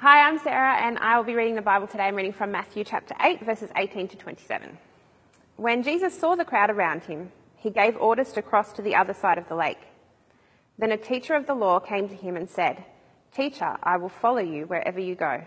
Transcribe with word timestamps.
Hi, 0.00 0.28
I'm 0.28 0.38
Sarah, 0.38 0.76
and 0.76 0.98
I 0.98 1.16
will 1.16 1.24
be 1.24 1.34
reading 1.34 1.54
the 1.54 1.62
Bible 1.62 1.86
today. 1.86 2.02
I'm 2.02 2.16
reading 2.16 2.34
from 2.34 2.52
Matthew 2.52 2.84
chapter 2.84 3.14
8, 3.18 3.40
verses 3.40 3.70
18 3.74 4.08
to 4.08 4.16
27. 4.18 4.76
When 5.56 5.82
Jesus 5.82 6.20
saw 6.20 6.34
the 6.34 6.44
crowd 6.44 6.68
around 6.68 7.04
him, 7.04 7.32
he 7.56 7.70
gave 7.70 7.96
orders 7.96 8.30
to 8.32 8.42
cross 8.42 8.74
to 8.74 8.82
the 8.82 8.94
other 8.94 9.14
side 9.14 9.38
of 9.38 9.48
the 9.48 9.54
lake. 9.54 9.80
Then 10.76 10.92
a 10.92 10.98
teacher 10.98 11.34
of 11.34 11.46
the 11.46 11.54
law 11.54 11.80
came 11.80 12.10
to 12.10 12.14
him 12.14 12.36
and 12.36 12.46
said, 12.46 12.84
Teacher, 13.34 13.78
I 13.82 13.96
will 13.96 14.10
follow 14.10 14.42
you 14.42 14.66
wherever 14.66 15.00
you 15.00 15.14
go. 15.14 15.44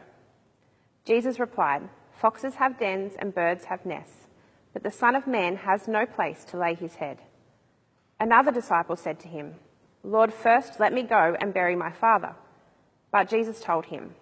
Jesus 1.05 1.39
replied, 1.39 1.88
Foxes 2.20 2.55
have 2.55 2.79
dens 2.79 3.13
and 3.20 3.36
birds 3.36 3.66
have 3.66 3.86
nests, 3.86 4.29
but 4.73 4.81
the 4.81 4.89
Son 4.89 5.13
of 5.16 5.27
Man 5.27 5.57
has 5.57 5.88
no 5.88 6.07
place 6.07 6.43
to 6.45 6.57
lay 6.57 6.73
his 6.73 6.95
head. 6.95 7.20
Another 8.20 8.52
disciple 8.52 8.95
said 8.95 9.20
to 9.20 9.27
him, 9.27 9.57
Lord, 10.04 10.34
first 10.34 10.79
let 10.79 10.91
me 10.91 11.04
go 11.04 11.38
and 11.39 11.54
bury 11.54 11.75
my 11.75 11.91
father. 11.91 12.34
But 13.11 13.29
Jesus 13.29 13.59
told 13.59 13.86
him, 13.86 14.16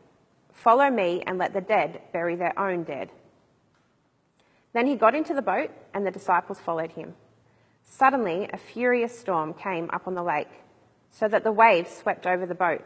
Follow 0.58 0.90
me 0.90 1.22
and 1.28 1.38
let 1.38 1.54
the 1.54 1.62
dead 1.62 2.02
bury 2.12 2.36
their 2.36 2.58
own 2.58 2.84
dead. 2.84 3.12
Then 4.74 4.88
he 4.88 4.96
got 4.96 5.14
into 5.14 5.36
the 5.36 5.42
boat, 5.42 5.70
and 5.94 6.06
the 6.06 6.12
disciples 6.12 6.60
followed 6.60 6.94
him. 6.94 7.14
Suddenly, 7.86 8.50
a 8.52 8.58
furious 8.58 9.18
storm 9.18 9.54
came 9.54 9.88
up 9.94 10.08
on 10.08 10.16
the 10.16 10.24
lake, 10.24 10.50
so 11.12 11.28
that 11.28 11.44
the 11.44 11.52
waves 11.52 11.96
swept 11.96 12.26
over 12.26 12.48
the 12.48 12.56
boat. 12.56 12.84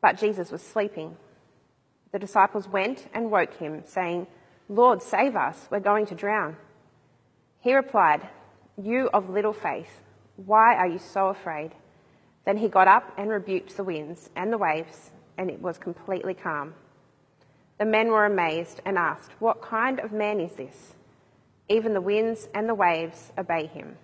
But 0.00 0.18
Jesus 0.18 0.50
was 0.50 0.60
sleeping. 0.60 1.16
The 2.10 2.18
disciples 2.18 2.66
went 2.66 3.08
and 3.14 3.30
woke 3.30 3.58
him, 3.58 3.84
saying, 3.86 4.26
Lord, 4.68 5.02
save 5.02 5.36
us, 5.36 5.68
we're 5.70 5.78
going 5.78 6.06
to 6.06 6.16
drown. 6.16 6.56
He 7.60 7.74
replied, 7.74 8.28
You 8.76 9.08
of 9.14 9.30
little 9.30 9.52
faith, 9.52 10.02
why 10.34 10.74
are 10.74 10.88
you 10.88 10.98
so 10.98 11.28
afraid? 11.28 11.70
Then 12.44 12.56
he 12.56 12.66
got 12.66 12.88
up 12.88 13.14
and 13.16 13.30
rebuked 13.30 13.76
the 13.76 13.84
winds 13.84 14.30
and 14.34 14.52
the 14.52 14.58
waves, 14.58 15.12
and 15.38 15.50
it 15.50 15.60
was 15.60 15.78
completely 15.78 16.34
calm. 16.34 16.74
The 17.78 17.84
men 17.84 18.08
were 18.08 18.26
amazed 18.26 18.80
and 18.84 18.96
asked, 18.96 19.32
What 19.38 19.60
kind 19.62 19.98
of 20.00 20.12
man 20.12 20.40
is 20.40 20.52
this? 20.52 20.94
Even 21.68 21.94
the 21.94 22.00
winds 22.00 22.48
and 22.54 22.68
the 22.68 22.74
waves 22.74 23.32
obey 23.38 23.66
him. 23.66 23.96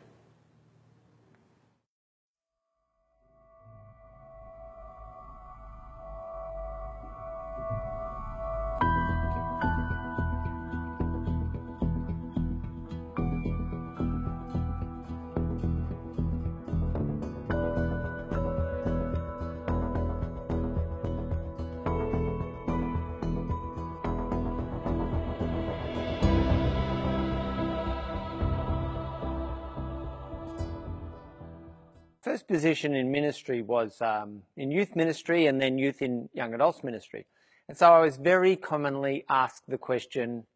Position 32.48 32.94
in 32.94 33.12
ministry 33.12 33.62
was 33.62 34.00
um, 34.00 34.42
in 34.56 34.70
youth 34.70 34.96
ministry 34.96 35.46
and 35.46 35.60
then 35.60 35.78
youth 35.78 36.02
in 36.02 36.28
young 36.32 36.54
adults 36.54 36.82
ministry. 36.82 37.26
And 37.68 37.76
so 37.76 37.92
I 37.92 38.00
was 38.00 38.16
very 38.16 38.56
commonly 38.56 39.24
asked 39.28 39.64
the 39.68 39.78
question, 39.78 40.46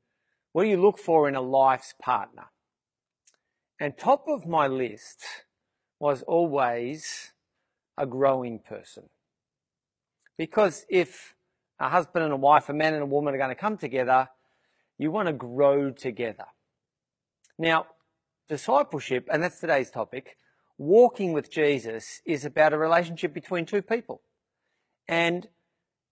what 0.52 0.64
do 0.64 0.70
you 0.70 0.80
look 0.80 0.98
for 0.98 1.28
in 1.28 1.34
a 1.34 1.40
life's 1.40 1.94
partner? 2.00 2.46
And 3.78 3.96
top 3.96 4.24
of 4.28 4.46
my 4.46 4.66
list 4.66 5.24
was 5.98 6.22
always 6.22 7.32
a 7.98 8.06
growing 8.06 8.58
person. 8.58 9.04
Because 10.38 10.86
if 10.88 11.34
a 11.78 11.88
husband 11.88 12.24
and 12.24 12.32
a 12.32 12.36
wife, 12.36 12.68
a 12.68 12.72
man 12.72 12.94
and 12.94 13.02
a 13.02 13.06
woman 13.06 13.34
are 13.34 13.38
going 13.38 13.50
to 13.50 13.54
come 13.54 13.76
together, 13.76 14.28
you 14.98 15.10
want 15.10 15.26
to 15.26 15.32
grow 15.32 15.90
together. 15.90 16.46
Now, 17.58 17.86
discipleship, 18.48 19.28
and 19.30 19.42
that's 19.42 19.60
today's 19.60 19.90
topic, 19.90 20.36
walking 20.78 21.32
with 21.32 21.50
Jesus 21.50 22.20
is 22.24 22.44
about 22.44 22.72
a 22.72 22.78
relationship 22.78 23.32
between 23.32 23.66
two 23.66 23.82
people. 23.82 24.22
And 25.08 25.48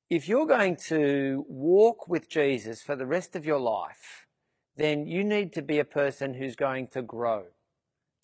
if 0.09 0.29
you're 0.29 0.47
going 0.47 0.77
to 0.89 1.45
walk 1.49 2.09
with 2.09 2.29
Jesus 2.29 2.83
for 2.83 2.97
the 2.97 3.07
rest 3.07 3.37
of 3.37 3.45
your 3.45 3.61
life, 3.61 4.27
then 4.77 5.07
you 5.07 5.23
need 5.23 5.53
to 5.53 5.63
be 5.63 5.79
a 5.79 5.85
person 5.85 6.35
who's 6.35 6.57
going 6.57 6.89
to 6.89 7.03
grow, 7.03 7.45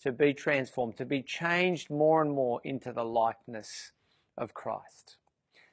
to 0.01 0.11
be 0.11 0.33
transformed, 0.33 0.97
to 0.97 1.05
be 1.05 1.21
changed 1.21 1.89
more 1.89 2.21
and 2.21 2.31
more 2.31 2.59
into 2.63 2.91
the 2.91 3.05
likeness 3.05 3.91
of 4.37 4.53
Christ. 4.53 5.17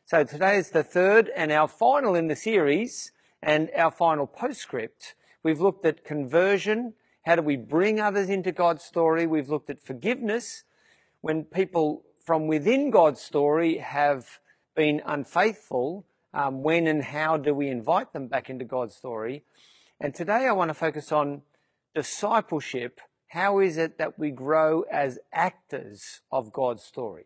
So 0.04 0.22
today 0.22 0.58
is 0.58 0.70
the 0.70 0.82
third 0.82 1.30
and 1.34 1.50
our 1.50 1.66
final 1.66 2.14
in 2.14 2.28
the 2.28 2.36
series 2.36 3.12
and 3.42 3.70
our 3.76 3.90
final 3.90 4.26
postscript. 4.26 5.14
We've 5.42 5.60
looked 5.60 5.84
at 5.84 6.04
conversion 6.04 6.94
how 7.24 7.36
do 7.36 7.42
we 7.42 7.56
bring 7.56 8.00
others 8.00 8.28
into 8.28 8.52
God's 8.52 8.84
story? 8.84 9.26
We've 9.26 9.48
looked 9.48 9.70
at 9.70 9.80
forgiveness. 9.80 10.64
When 11.22 11.44
people 11.44 12.04
from 12.20 12.46
within 12.46 12.90
God's 12.90 13.22
story 13.22 13.78
have 13.78 14.40
been 14.76 15.00
unfaithful, 15.06 16.04
um, 16.34 16.62
when 16.62 16.86
and 16.86 17.02
how 17.02 17.38
do 17.38 17.54
we 17.54 17.68
invite 17.68 18.12
them 18.12 18.26
back 18.26 18.50
into 18.50 18.66
God's 18.66 18.94
story? 18.94 19.42
And 19.98 20.14
today 20.14 20.46
I 20.46 20.52
want 20.52 20.68
to 20.68 20.74
focus 20.74 21.12
on 21.12 21.40
discipleship. 21.94 23.00
How 23.28 23.58
is 23.58 23.78
it 23.78 23.96
that 23.96 24.18
we 24.18 24.30
grow 24.30 24.82
as 24.92 25.18
actors 25.32 26.20
of 26.30 26.52
God's 26.52 26.82
story? 26.82 27.24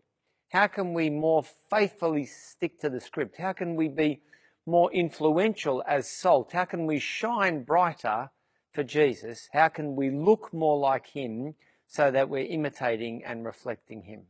How 0.53 0.69
can 0.69 0.95
we 0.95 1.11
more 1.11 1.43
faithfully 1.43 2.25
stick 2.25 2.79
to 2.81 2.89
the 2.89 3.01
script? 3.01 3.37
How 3.39 3.53
can 3.53 3.75
we 3.75 3.89
be 3.89 4.21
more 4.65 4.93
influential 4.93 5.83
as 5.89 6.09
salt? 6.09 6.53
How 6.53 6.67
can 6.67 6.87
we 6.87 7.01
shine 7.01 7.65
brighter 7.65 8.31
for 8.73 8.83
Jesus, 8.83 9.49
how 9.53 9.69
can 9.69 9.97
we 9.97 10.11
look 10.11 10.53
more 10.53 10.79
like 10.79 11.09
him 11.09 11.55
so 11.87 12.11
that 12.11 12.29
we're 12.29 12.47
imitating 12.47 13.25
and 13.25 13.45
reflecting 13.45 14.03
him? 14.03 14.23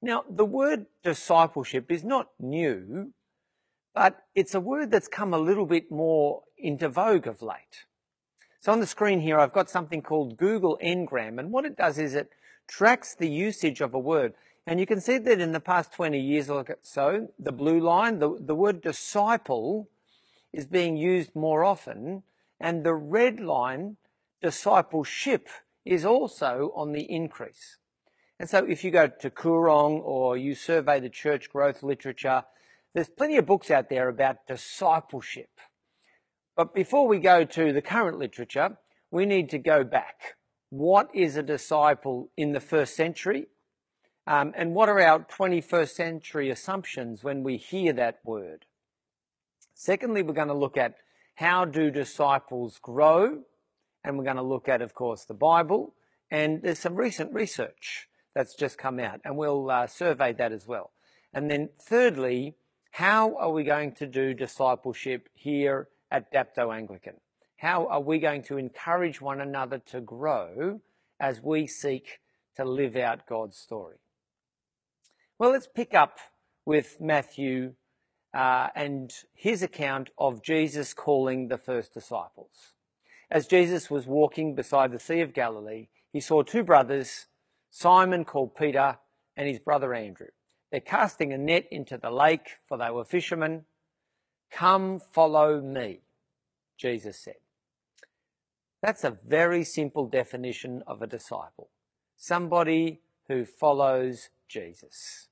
Now, 0.00 0.24
the 0.28 0.44
word 0.44 0.86
discipleship 1.02 1.90
is 1.90 2.04
not 2.04 2.28
new, 2.38 3.12
but 3.94 4.24
it's 4.34 4.54
a 4.54 4.60
word 4.60 4.90
that's 4.90 5.08
come 5.08 5.32
a 5.32 5.38
little 5.38 5.66
bit 5.66 5.90
more 5.90 6.42
into 6.58 6.88
vogue 6.88 7.26
of 7.26 7.42
late. 7.42 7.86
So 8.60 8.72
on 8.72 8.80
the 8.80 8.86
screen 8.86 9.20
here, 9.20 9.38
I've 9.38 9.52
got 9.52 9.70
something 9.70 10.02
called 10.02 10.36
Google 10.36 10.78
Ngram, 10.82 11.38
and 11.38 11.50
what 11.50 11.64
it 11.64 11.76
does 11.76 11.98
is 11.98 12.14
it 12.14 12.30
tracks 12.66 13.14
the 13.14 13.28
usage 13.28 13.80
of 13.80 13.94
a 13.94 13.98
word. 13.98 14.34
And 14.66 14.80
you 14.80 14.86
can 14.86 15.00
see 15.00 15.18
that 15.18 15.40
in 15.40 15.52
the 15.52 15.60
past 15.60 15.92
20 15.92 16.18
years 16.18 16.48
or 16.48 16.64
so, 16.82 17.28
the 17.38 17.52
blue 17.52 17.80
line, 17.80 18.18
the, 18.18 18.36
the 18.40 18.54
word 18.54 18.80
disciple 18.80 19.88
is 20.52 20.66
being 20.66 20.96
used 20.96 21.34
more 21.34 21.64
often 21.64 22.22
and 22.60 22.84
the 22.84 22.94
red 22.94 23.40
line, 23.40 23.96
discipleship, 24.42 25.48
is 25.84 26.04
also 26.04 26.72
on 26.74 26.92
the 26.92 27.02
increase. 27.10 27.78
And 28.38 28.48
so 28.48 28.64
if 28.64 28.84
you 28.84 28.90
go 28.90 29.06
to 29.06 29.30
Koorong 29.30 30.00
or 30.02 30.36
you 30.36 30.54
survey 30.54 31.00
the 31.00 31.08
church 31.08 31.50
growth 31.50 31.82
literature, 31.82 32.44
there's 32.94 33.08
plenty 33.08 33.36
of 33.36 33.46
books 33.46 33.70
out 33.70 33.88
there 33.88 34.08
about 34.08 34.46
discipleship. 34.46 35.50
But 36.56 36.74
before 36.74 37.06
we 37.06 37.18
go 37.18 37.44
to 37.44 37.72
the 37.72 37.82
current 37.82 38.18
literature, 38.18 38.78
we 39.10 39.26
need 39.26 39.50
to 39.50 39.58
go 39.58 39.84
back. 39.84 40.36
What 40.70 41.08
is 41.14 41.36
a 41.36 41.42
disciple 41.42 42.30
in 42.36 42.52
the 42.52 42.60
first 42.60 42.96
century? 42.96 43.46
Um, 44.26 44.52
and 44.56 44.74
what 44.74 44.88
are 44.88 45.00
our 45.00 45.20
21st 45.20 45.90
century 45.90 46.50
assumptions 46.50 47.22
when 47.22 47.42
we 47.42 47.56
hear 47.56 47.92
that 47.92 48.20
word? 48.24 48.64
Secondly, 49.74 50.22
we're 50.22 50.32
going 50.32 50.48
to 50.48 50.54
look 50.54 50.76
at 50.76 50.94
how 51.34 51.64
do 51.64 51.90
disciples 51.90 52.78
grow? 52.80 53.42
And 54.04 54.18
we're 54.18 54.24
going 54.24 54.36
to 54.36 54.42
look 54.42 54.68
at, 54.68 54.82
of 54.82 54.94
course, 54.94 55.24
the 55.24 55.34
Bible. 55.34 55.94
And 56.30 56.62
there's 56.62 56.78
some 56.78 56.94
recent 56.94 57.32
research 57.32 58.08
that's 58.34 58.54
just 58.54 58.78
come 58.78 58.98
out, 58.98 59.20
and 59.24 59.36
we'll 59.36 59.70
uh, 59.70 59.86
survey 59.86 60.32
that 60.32 60.52
as 60.52 60.66
well. 60.66 60.90
And 61.32 61.50
then, 61.50 61.70
thirdly, 61.80 62.56
how 62.90 63.36
are 63.36 63.50
we 63.50 63.64
going 63.64 63.92
to 63.94 64.06
do 64.06 64.34
discipleship 64.34 65.28
here 65.34 65.88
at 66.10 66.32
Dapto 66.32 66.74
Anglican? 66.74 67.14
How 67.56 67.86
are 67.86 68.00
we 68.00 68.18
going 68.18 68.42
to 68.44 68.58
encourage 68.58 69.20
one 69.20 69.40
another 69.40 69.78
to 69.90 70.00
grow 70.00 70.80
as 71.18 71.40
we 71.40 71.66
seek 71.66 72.20
to 72.56 72.64
live 72.64 72.96
out 72.96 73.26
God's 73.26 73.56
story? 73.56 73.96
Well, 75.38 75.50
let's 75.50 75.66
pick 75.66 75.94
up 75.94 76.18
with 76.64 77.00
Matthew 77.00 77.74
uh, 78.34 78.68
and 78.74 79.12
his 79.32 79.62
account 79.62 80.10
of 80.18 80.42
Jesus 80.42 80.92
calling 80.92 81.48
the 81.48 81.58
first 81.58 81.94
disciples. 81.94 82.72
As 83.30 83.46
Jesus 83.46 83.90
was 83.90 84.06
walking 84.06 84.54
beside 84.54 84.92
the 84.92 84.98
Sea 84.98 85.20
of 85.20 85.32
Galilee, 85.32 85.88
he 86.12 86.20
saw 86.20 86.42
two 86.42 86.62
brothers, 86.62 87.26
Simon 87.70 88.24
called 88.24 88.54
Peter 88.54 88.98
and 89.36 89.48
his 89.48 89.58
brother 89.58 89.94
Andrew. 89.94 90.28
They're 90.70 90.80
casting 90.80 91.32
a 91.32 91.38
net 91.38 91.66
into 91.70 91.96
the 91.96 92.10
lake, 92.10 92.58
for 92.66 92.76
they 92.76 92.90
were 92.90 93.04
fishermen. 93.04 93.64
Come 94.50 95.00
follow 95.00 95.60
me, 95.60 96.00
Jesus 96.76 97.18
said. 97.18 97.36
That's 98.82 99.04
a 99.04 99.18
very 99.26 99.64
simple 99.64 100.06
definition 100.06 100.82
of 100.86 101.00
a 101.00 101.06
disciple. 101.06 101.70
Somebody 102.16 103.00
who 103.28 103.44
follows 103.44 104.28
Jesus. 104.48 105.28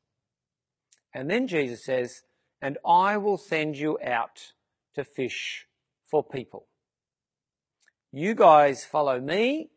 And 1.12 1.30
then 1.30 1.46
Jesus 1.46 1.84
says, 1.84 2.22
and 2.62 2.78
I 2.86 3.16
will 3.16 3.36
send 3.36 3.76
you 3.76 3.98
out 4.02 4.52
to 4.94 5.04
fish 5.04 5.66
for 6.08 6.22
people. 6.22 6.66
You 8.12 8.34
guys 8.34 8.84
follow 8.84 9.20
me 9.20 9.70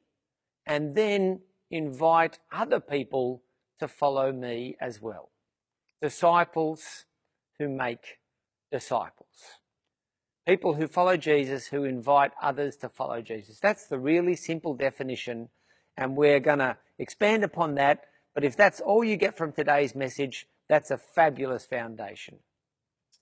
and 0.68 0.96
then 0.96 1.42
invite 1.72 2.40
other 2.52 2.80
people 2.80 3.42
to 3.80 3.88
follow 3.88 4.32
me 4.32 4.78
as 4.80 5.02
well. 5.02 5.32
Disciples 6.02 7.06
who 7.58 7.70
make 7.70 8.20
disciples. 8.72 9.60
People 10.48 10.76
who 10.76 10.88
follow 10.88 11.18
Jesus, 11.18 11.68
who 11.68 11.86
invite 11.86 12.34
others 12.40 12.76
to 12.78 12.90
follow 12.90 13.22
Jesus. 13.22 13.60
That's 13.60 13.88
the 13.88 13.98
really 13.98 14.36
simple 14.36 14.76
definition, 14.76 15.50
and 15.98 16.16
we're 16.16 16.40
going 16.40 16.60
to 16.60 16.78
expand 17.00 17.44
upon 17.44 17.76
that. 17.76 18.02
But 18.36 18.44
if 18.44 18.56
that's 18.56 18.80
all 18.80 19.04
you 19.04 19.16
get 19.18 19.36
from 19.36 19.54
today's 19.54 19.96
message, 19.96 20.48
that's 20.70 20.92
a 20.92 20.98
fabulous 20.98 21.66
foundation. 21.66 22.40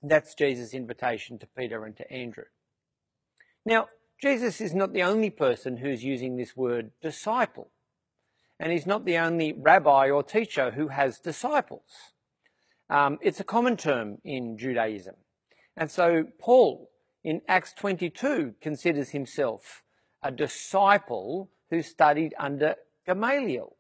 That's 0.03 0.35
Jesus' 0.35 0.73
invitation 0.73 1.39
to 1.39 1.47
Peter 1.47 1.85
and 1.85 1.95
to 1.97 2.11
Andrew. 2.11 2.44
Now, 3.65 3.88
Jesus 4.21 4.59
is 4.61 4.73
not 4.73 4.94
the 4.94 5.03
only 5.03 5.29
person 5.29 5.77
who's 5.77 6.03
using 6.03 6.35
this 6.35 6.55
word 6.55 6.91
disciple. 7.01 7.71
And 8.59 8.71
he's 8.71 8.85
not 8.85 9.05
the 9.05 9.17
only 9.17 9.53
rabbi 9.53 10.09
or 10.09 10.23
teacher 10.23 10.71
who 10.71 10.89
has 10.89 11.19
disciples. 11.19 12.13
Um, 12.89 13.17
it's 13.21 13.39
a 13.39 13.45
common 13.45 13.77
term 13.77 14.17
in 14.23 14.57
Judaism. 14.57 15.15
And 15.75 15.89
so 15.89 16.25
Paul 16.39 16.89
in 17.23 17.41
Acts 17.47 17.73
22 17.73 18.55
considers 18.61 19.09
himself 19.09 19.83
a 20.21 20.31
disciple 20.31 21.50
who 21.69 21.81
studied 21.81 22.33
under 22.38 22.75
Gamaliel. 23.05 23.75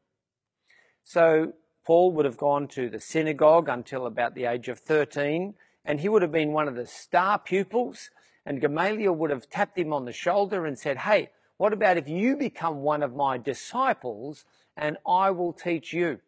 So 1.03 1.53
Paul 1.85 2.13
would 2.13 2.25
have 2.25 2.37
gone 2.37 2.67
to 2.69 2.89
the 2.89 2.99
synagogue 2.99 3.69
until 3.69 4.05
about 4.05 4.35
the 4.35 4.45
age 4.45 4.69
of 4.69 4.79
13, 4.79 5.53
and 5.85 5.99
he 5.99 6.09
would 6.09 6.21
have 6.21 6.31
been 6.31 6.51
one 6.51 6.67
of 6.67 6.75
the 6.75 6.85
star 6.85 7.39
pupils, 7.39 8.09
and 8.45 8.61
Gamaliel 8.61 9.13
would 9.13 9.29
have 9.29 9.49
tapped 9.49 9.77
him 9.77 9.93
on 9.93 10.05
the 10.05 10.13
shoulder 10.13 10.65
and 10.65 10.77
said, 10.77 10.99
Hey, 10.99 11.29
what 11.57 11.73
about 11.73 11.97
if 11.97 12.07
you 12.07 12.35
become 12.35 12.77
one 12.77 13.03
of 13.03 13.15
my 13.15 13.37
disciples 13.37 14.45
and 14.75 14.97
I 15.07 15.31
will 15.31 15.53
teach 15.53 15.93
you? 15.93 16.19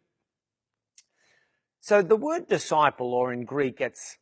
So 1.79 2.01
the 2.01 2.15
word 2.15 2.47
disciple, 2.47 3.13
or 3.13 3.31
in 3.31 3.45
Greek, 3.45 3.79
it's 3.79 4.17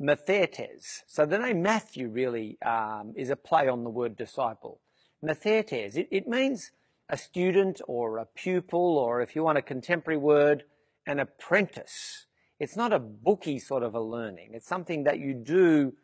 mathetes. 0.00 1.02
So 1.06 1.26
the 1.26 1.38
name 1.38 1.62
Matthew 1.62 2.08
really 2.08 2.58
um, 2.62 3.12
is 3.16 3.30
a 3.30 3.36
play 3.36 3.66
on 3.66 3.82
the 3.82 3.90
word 3.90 4.16
disciple. 4.16 4.80
Mathetes. 5.24 5.96
It, 5.96 6.08
it 6.12 6.28
means 6.28 6.70
a 7.08 7.16
student 7.16 7.80
or 7.88 8.18
a 8.18 8.26
pupil, 8.26 8.98
or 8.98 9.20
if 9.20 9.34
you 9.34 9.42
want 9.42 9.58
a 9.58 9.62
contemporary 9.62 10.18
word, 10.18 10.64
an 11.06 11.18
apprentice. 11.18 12.26
It's 12.60 12.76
not 12.76 12.92
a 12.92 12.98
booky 12.98 13.58
sort 13.58 13.82
of 13.82 13.94
a 13.94 14.00
learning. 14.00 14.50
It's 14.52 14.66
something 14.66 15.04
that 15.04 15.18
you 15.18 15.34
do 15.34 15.94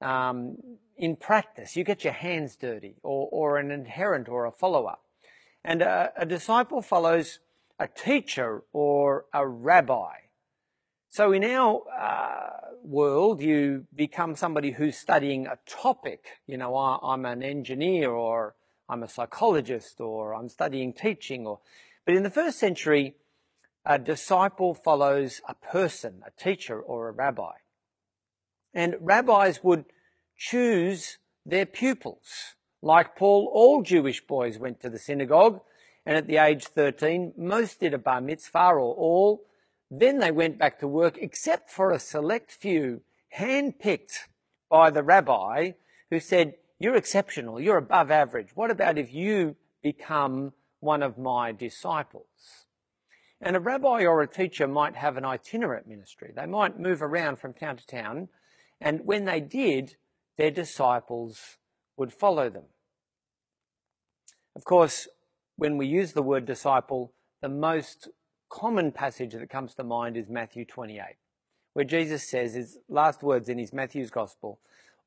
um, 0.00 0.58
in 0.96 1.16
practice. 1.16 1.76
You 1.76 1.84
get 1.84 2.04
your 2.04 2.12
hands 2.12 2.56
dirty, 2.56 2.96
or, 3.02 3.28
or 3.32 3.58
an 3.58 3.70
adherent 3.70 4.28
or 4.28 4.44
a 4.44 4.52
follower. 4.52 4.96
And 5.64 5.80
a, 5.80 6.12
a 6.16 6.26
disciple 6.26 6.82
follows 6.82 7.40
a 7.78 7.88
teacher 7.88 8.62
or 8.72 9.24
a 9.32 9.46
rabbi. 9.46 10.12
So 11.08 11.32
in 11.32 11.44
our 11.44 11.82
uh, 11.96 12.50
world, 12.82 13.40
you 13.40 13.86
become 13.94 14.36
somebody 14.36 14.72
who's 14.72 14.96
studying 14.96 15.46
a 15.46 15.58
topic. 15.66 16.26
You 16.46 16.58
know, 16.58 16.76
I, 16.76 17.14
am 17.14 17.24
an 17.24 17.42
engineer 17.42 18.10
or 18.10 18.54
I'm 18.88 19.02
a 19.02 19.08
psychologist 19.08 20.00
or 20.00 20.34
I'm 20.34 20.48
studying 20.48 20.92
teaching 20.92 21.46
or, 21.46 21.60
but 22.04 22.14
in 22.14 22.24
the 22.24 22.30
first 22.30 22.58
century, 22.58 23.14
a 23.86 23.98
disciple 23.98 24.74
follows 24.74 25.40
a 25.48 25.54
person, 25.54 26.22
a 26.26 26.42
teacher 26.42 26.80
or 26.80 27.08
a 27.08 27.12
rabbi. 27.12 27.52
And 28.72 28.96
rabbis 29.00 29.62
would 29.62 29.84
choose 30.36 31.18
their 31.44 31.66
pupils. 31.66 32.54
Like 32.82 33.16
Paul, 33.16 33.50
all 33.52 33.82
Jewish 33.82 34.26
boys 34.26 34.58
went 34.58 34.80
to 34.80 34.90
the 34.90 34.98
synagogue, 34.98 35.60
and 36.06 36.16
at 36.16 36.26
the 36.26 36.36
age 36.36 36.64
13, 36.64 37.34
most 37.36 37.80
did 37.80 37.94
a 37.94 37.98
bar 37.98 38.20
mitzvah 38.20 38.72
or 38.72 38.80
all. 38.80 39.44
Then 39.90 40.18
they 40.18 40.30
went 40.30 40.58
back 40.58 40.78
to 40.80 40.88
work, 40.88 41.16
except 41.20 41.70
for 41.70 41.90
a 41.90 41.98
select 41.98 42.50
few 42.50 43.02
handpicked 43.38 44.28
by 44.70 44.90
the 44.90 45.02
rabbi 45.02 45.72
who 46.10 46.20
said, 46.20 46.54
You're 46.78 46.96
exceptional, 46.96 47.60
you're 47.60 47.78
above 47.78 48.10
average. 48.10 48.50
What 48.54 48.70
about 48.70 48.98
if 48.98 49.12
you 49.12 49.56
become 49.82 50.52
one 50.80 51.02
of 51.02 51.16
my 51.16 51.52
disciples? 51.52 52.63
And 53.44 53.56
a 53.56 53.60
rabbi 53.60 54.06
or 54.06 54.22
a 54.22 54.26
teacher 54.26 54.66
might 54.66 54.96
have 54.96 55.18
an 55.18 55.24
itinerant 55.26 55.86
ministry. 55.86 56.32
They 56.34 56.46
might 56.46 56.80
move 56.80 57.02
around 57.02 57.38
from 57.38 57.52
town 57.52 57.76
to 57.76 57.86
town, 57.86 58.28
and 58.80 59.02
when 59.04 59.26
they 59.26 59.40
did, 59.40 59.96
their 60.38 60.50
disciples 60.50 61.58
would 61.98 62.10
follow 62.10 62.48
them. 62.48 62.64
Of 64.56 64.64
course, 64.64 65.08
when 65.56 65.76
we 65.76 65.86
use 65.86 66.14
the 66.14 66.22
word 66.22 66.46
disciple, 66.46 67.12
the 67.42 67.50
most 67.50 68.08
common 68.48 68.92
passage 68.92 69.34
that 69.34 69.50
comes 69.50 69.74
to 69.74 69.84
mind 69.84 70.16
is 70.16 70.30
Matthew 70.30 70.64
28, 70.64 71.02
where 71.74 71.84
Jesus 71.84 72.26
says 72.26 72.54
his 72.54 72.78
last 72.88 73.22
words 73.22 73.50
in 73.50 73.58
his 73.58 73.74
Matthew's 73.74 74.10
gospel, 74.10 74.58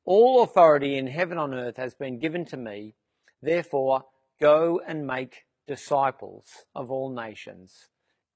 all 0.05 0.43
authority 0.43 0.95
in 0.95 1.07
heaven 1.07 1.39
and 1.39 1.53
on 1.55 1.59
earth 1.59 1.77
has 1.77 1.95
been 1.95 2.19
given 2.19 2.45
to 2.45 2.57
me. 2.57 2.93
Therefore, 3.41 4.05
go 4.39 4.79
and 4.87 5.07
make 5.07 5.45
disciples 5.67 6.65
of 6.75 6.91
all 6.91 7.09
nations, 7.09 7.87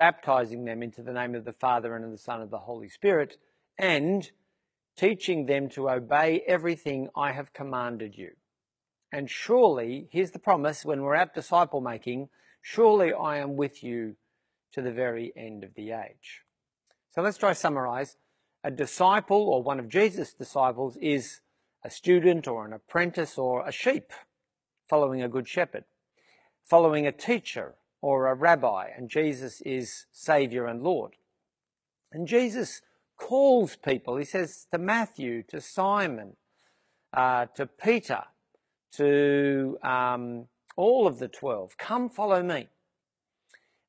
baptizing 0.01 0.65
them 0.65 0.81
into 0.81 1.03
the 1.03 1.13
name 1.13 1.35
of 1.35 1.45
the 1.45 1.53
Father 1.53 1.95
and 1.95 2.03
of 2.03 2.09
the 2.09 2.17
Son 2.17 2.37
and 2.37 2.45
of 2.45 2.49
the 2.49 2.57
Holy 2.57 2.89
Spirit, 2.89 3.37
and 3.77 4.31
teaching 4.97 5.45
them 5.45 5.69
to 5.69 5.91
obey 5.91 6.41
everything 6.47 7.07
I 7.15 7.33
have 7.33 7.53
commanded 7.53 8.17
you. 8.17 8.31
And 9.11 9.29
surely, 9.29 10.07
here's 10.11 10.31
the 10.31 10.39
promise 10.39 10.83
when 10.83 11.03
we're 11.03 11.13
at 11.13 11.35
disciple 11.35 11.81
making, 11.81 12.29
surely 12.63 13.13
I 13.13 13.37
am 13.37 13.55
with 13.55 13.83
you 13.83 14.15
to 14.73 14.81
the 14.81 14.91
very 14.91 15.31
end 15.37 15.63
of 15.63 15.75
the 15.75 15.91
age. 15.91 16.45
So 17.11 17.21
let's 17.21 17.37
try 17.37 17.53
summarize. 17.53 18.17
A 18.63 18.71
disciple 18.71 19.49
or 19.49 19.61
one 19.61 19.79
of 19.79 19.87
Jesus' 19.87 20.33
disciples 20.33 20.97
is 20.99 21.41
a 21.85 21.91
student 21.91 22.47
or 22.47 22.65
an 22.65 22.73
apprentice 22.73 23.37
or 23.37 23.67
a 23.67 23.71
sheep 23.71 24.13
following 24.89 25.21
a 25.21 25.29
good 25.29 25.47
shepherd, 25.47 25.83
following 26.63 27.05
a 27.05 27.11
teacher 27.11 27.75
or 28.01 28.27
a 28.27 28.35
rabbi, 28.35 28.89
and 28.95 29.09
Jesus 29.09 29.61
is 29.61 30.05
Savior 30.11 30.65
and 30.65 30.81
Lord. 30.81 31.15
And 32.11 32.27
Jesus 32.27 32.81
calls 33.17 33.75
people. 33.75 34.17
He 34.17 34.25
says 34.25 34.67
to 34.71 34.79
Matthew, 34.79 35.43
to 35.43 35.61
Simon, 35.61 36.35
uh, 37.13 37.45
to 37.55 37.67
Peter, 37.67 38.23
to 38.93 39.77
um, 39.83 40.47
all 40.75 41.07
of 41.07 41.19
the 41.19 41.27
12, 41.27 41.77
come 41.77 42.09
follow 42.09 42.41
me. 42.41 42.69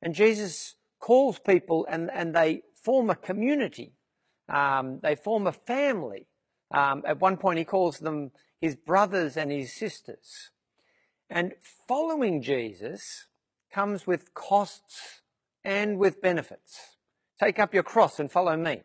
And 0.03 0.15
Jesus 0.15 0.75
calls 1.01 1.39
people 1.39 1.87
and, 1.89 2.11
and 2.13 2.35
they 2.35 2.63
form 2.75 3.09
a 3.09 3.15
community. 3.15 3.95
Um, 4.49 5.01
they 5.03 5.15
form 5.15 5.47
a 5.47 5.53
family. 5.53 6.27
Um, 6.73 7.03
at 7.07 7.21
one 7.21 7.37
point, 7.37 7.59
he 7.59 7.65
calls 7.65 7.99
them 7.99 8.33
his 8.61 8.77
brothers 8.77 9.37
and 9.37 9.51
his 9.51 9.73
sisters. 9.73 10.51
And 11.31 11.55
following 11.89 12.43
Jesus 12.43 13.27
comes 13.73 14.07
with 14.07 14.35
costs 14.35 15.23
and 15.65 15.99
with 15.99 16.21
benefits. 16.21 16.97
Take 17.41 17.59
up 17.59 17.75
your 17.75 17.83
cross 17.83 18.21
and 18.21 18.31
follow 18.31 18.57
me. 18.57 18.83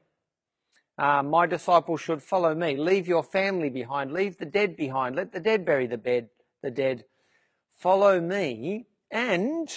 Uh, 0.98 1.22
my 1.22 1.46
disciples 1.46 2.02
should 2.02 2.24
follow 2.24 2.56
me. 2.56 2.76
Leave 2.76 3.08
your 3.08 3.24
family 3.24 3.70
behind. 3.70 4.12
Leave 4.12 4.38
the 4.38 4.46
dead 4.46 4.76
behind. 4.76 5.16
Let 5.16 5.32
the 5.32 5.40
dead 5.40 5.66
bury 5.66 5.86
the 5.86 5.98
bed, 5.98 6.30
the 6.64 6.72
dead. 6.72 7.06
Follow 7.78 8.20
me, 8.20 8.88
and 9.12 9.70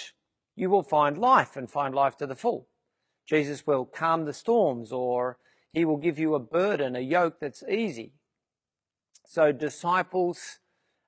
you 0.55 0.69
will 0.69 0.81
find 0.81 1.17
life 1.17 1.55
and 1.55 1.69
find 1.69 1.93
life 1.93 2.17
to 2.17 2.25
the 2.25 2.35
full. 2.35 2.67
Jesus 3.27 3.67
will 3.67 3.85
calm 3.85 4.25
the 4.25 4.33
storms, 4.33 4.91
or 4.91 5.37
he 5.71 5.85
will 5.85 5.97
give 5.97 6.17
you 6.17 6.33
a 6.33 6.39
burden, 6.39 6.95
a 6.95 7.01
yoke 7.01 7.39
that's 7.39 7.63
easy. 7.69 8.13
So 9.27 9.51
disciples 9.51 10.59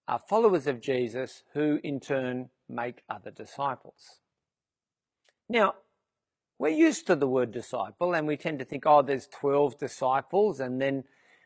are 0.07 0.19
followers 0.19 0.67
of 0.67 0.79
Jesus 0.79 1.43
who 1.53 1.79
in 1.83 1.99
turn 1.99 2.49
make 2.73 3.03
other 3.09 3.31
disciples. 3.31 4.19
Now, 5.49 5.75
we're 6.59 6.69
used 6.69 7.07
to 7.07 7.15
the 7.15 7.27
word 7.27 7.51
disciple 7.51 8.13
and 8.13 8.27
we 8.27 8.37
tend 8.37 8.59
to 8.59 8.65
think, 8.65 8.85
oh, 8.85 9.01
there's 9.01 9.27
12 9.27 9.77
disciples. 9.77 10.59
And 10.59 10.81
then 10.81 11.03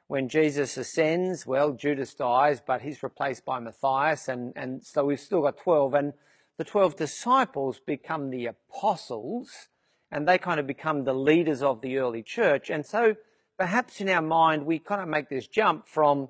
when 0.07 0.29
Jesus 0.29 0.77
ascends, 0.77 1.45
well, 1.45 1.73
Judas 1.73 2.13
dies, 2.13 2.61
but 2.65 2.81
he's 2.81 3.03
replaced 3.03 3.45
by 3.45 3.59
Matthias. 3.59 4.27
And, 4.27 4.53
and 4.55 4.85
so 4.85 5.05
we've 5.05 5.19
still 5.19 5.41
got 5.41 5.57
12. 5.57 5.93
And 5.93 6.13
the 6.57 6.63
12 6.63 6.95
disciples 6.95 7.79
become 7.79 8.29
the 8.29 8.47
apostles 8.47 9.69
and 10.11 10.27
they 10.27 10.37
kind 10.37 10.59
of 10.59 10.67
become 10.67 11.03
the 11.03 11.13
leaders 11.13 11.61
of 11.61 11.81
the 11.81 11.97
early 11.97 12.23
church. 12.23 12.69
And 12.69 12.85
so 12.85 13.15
perhaps 13.57 13.99
in 13.99 14.09
our 14.09 14.21
mind, 14.21 14.65
we 14.65 14.79
kind 14.79 15.01
of 15.01 15.07
make 15.07 15.29
this 15.29 15.47
jump 15.47 15.87
from 15.87 16.29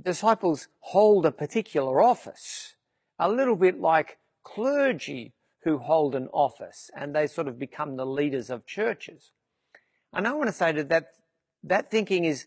disciples 0.00 0.68
hold 0.80 1.26
a 1.26 1.32
particular 1.32 2.00
office, 2.00 2.76
a 3.22 3.30
little 3.30 3.54
bit 3.54 3.80
like 3.80 4.18
clergy 4.42 5.32
who 5.62 5.78
hold 5.78 6.16
an 6.16 6.26
office 6.32 6.90
and 6.96 7.14
they 7.14 7.28
sort 7.28 7.46
of 7.46 7.56
become 7.56 7.96
the 7.96 8.04
leaders 8.04 8.50
of 8.50 8.66
churches. 8.66 9.30
And 10.12 10.26
I 10.26 10.32
want 10.32 10.48
to 10.48 10.52
say 10.52 10.72
that, 10.72 10.88
that 10.88 11.12
that 11.62 11.88
thinking 11.88 12.24
is 12.24 12.46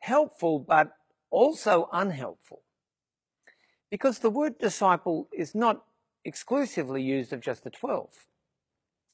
helpful 0.00 0.58
but 0.58 0.96
also 1.30 1.88
unhelpful. 1.92 2.62
Because 3.88 4.18
the 4.18 4.30
word 4.30 4.58
disciple 4.58 5.28
is 5.32 5.54
not 5.54 5.84
exclusively 6.24 7.02
used 7.02 7.32
of 7.32 7.40
just 7.40 7.62
the 7.62 7.70
12. 7.70 8.26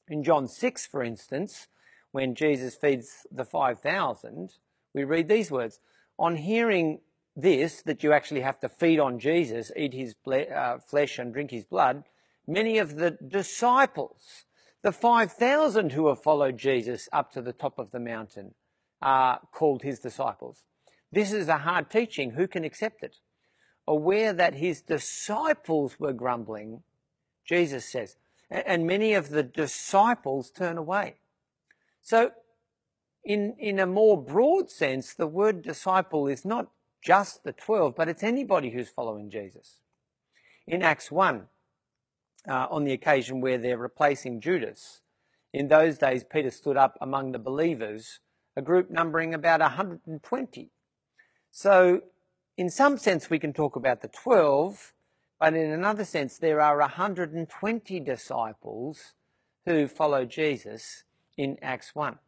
In 0.09 0.25
John 0.25 0.49
6, 0.49 0.87
for 0.87 1.05
instance, 1.05 1.69
when 2.11 2.35
Jesus 2.35 2.75
feeds 2.75 3.27
the 3.31 3.45
5,000, 3.45 4.55
we 4.95 5.05
read 5.05 5.29
these 5.29 5.51
words 5.51 5.79
On 6.19 6.37
hearing 6.37 7.01
this, 7.37 7.83
that 7.83 8.03
you 8.03 8.13
actually 8.13 8.43
have 8.43 8.61
to 8.61 8.69
feed 8.69 8.99
on 8.99 9.19
Jesus, 9.19 9.71
eat 9.77 9.95
his 9.95 10.15
uh, 10.27 10.79
flesh 10.79 11.19
and 11.19 11.33
drink 11.33 11.51
his 11.51 11.65
blood, 11.65 12.05
many 12.47 12.79
of 12.79 12.97
the 12.97 13.13
disciples, 13.13 14.45
the 14.83 14.93
5,000 14.93 15.93
who 15.93 16.09
have 16.09 16.23
followed 16.23 16.59
Jesus 16.59 17.09
up 17.13 17.33
to 17.33 17.43
the 17.43 17.53
top 17.53 17.79
of 17.79 17.91
the 17.91 18.01
mountain, 18.01 18.55
are 19.01 19.41
called 19.53 19.83
his 19.83 19.99
disciples. 19.99 20.65
This 21.11 21.33
is 21.33 21.49
a 21.49 21.59
hard 21.59 21.91
teaching. 21.91 22.33
Who 22.33 22.47
can 22.47 22.65
accept 22.65 23.03
it? 23.03 23.17
Aware 23.87 24.33
that 24.33 24.55
his 24.55 24.81
disciples 24.81 25.99
were 25.99 26.13
grumbling, 26.13 26.83
Jesus 27.45 27.91
says, 27.91 28.17
and 28.51 28.87
many 28.87 29.15
of 29.15 29.31
the 29.31 29.43
disciples 29.43 30.51
turn 30.51 30.79
away. 30.79 31.17
So, 32.03 32.33
in, 33.25 33.55
in 33.59 33.79
a 33.79 33.87
more 33.87 34.23
broad 34.23 34.71
sense, 34.71 35.15
the 35.15 35.27
word 35.27 35.63
disciple 35.63 36.27
is 36.27 36.45
not 36.45 36.69
just 37.03 37.45
the 37.45 37.53
12, 37.53 37.95
but 37.97 38.09
it's 38.09 38.23
anybody 38.23 38.71
who's 38.71 38.89
following 38.89 39.29
Jesus. 39.29 39.81
In 40.67 40.83
Acts 40.83 41.11
1, 41.11 41.47
uh, 42.49 42.67
on 42.71 42.85
the 42.85 42.93
occasion 42.93 43.41
where 43.41 43.59
they're 43.59 43.77
replacing 43.77 44.41
Judas, 44.41 45.03
in 45.53 45.69
those 45.69 45.99
days 45.99 46.25
Peter 46.25 46.51
stood 46.51 46.77
up 46.77 46.97
among 47.01 47.33
the 47.33 47.39
believers, 47.39 48.21
a 48.57 48.63
group 48.63 48.91
numbering 48.91 49.35
about 49.35 49.61
120. 49.61 50.71
So, 51.51 52.03
in 52.57 52.71
some 52.71 52.97
sense, 52.97 53.29
we 53.29 53.39
can 53.39 53.53
talk 53.53 53.77
about 53.77 54.03
the 54.03 54.09
12, 54.09 54.93
but 55.41 55.55
in 55.55 55.73
another 55.73 56.05
sense, 56.05 56.39
there 56.39 56.61
are 56.61 56.79
120 56.79 58.01
disciples 58.01 59.15
who 59.67 59.89
follow 59.89 60.25
Jesus 60.25 61.05
in 61.37 61.57
Acts 61.61 61.95
1. 61.95 62.19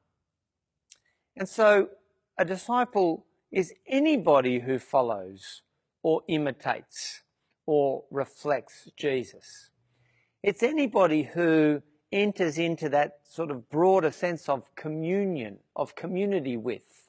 And 1.37 1.49
so, 1.49 1.89
a 2.37 2.45
disciple 2.45 3.27
is 3.55 3.73
anybody 3.87 4.59
who 4.59 4.81
follows 4.81 5.63
or 6.03 6.23
imitates 6.27 7.23
or 7.67 8.03
reflects 8.11 8.91
Jesus. 8.97 9.71
It's 10.43 10.63
anybody 10.63 11.23
who 11.23 11.83
enters 12.11 12.59
into 12.59 12.89
that 12.89 13.21
sort 13.23 13.53
of 13.53 13.71
broader 13.71 14.11
sense 14.11 14.49
of 14.49 14.75
communion, 14.75 15.59
of 15.77 15.95
community 15.95 16.57
with, 16.57 17.09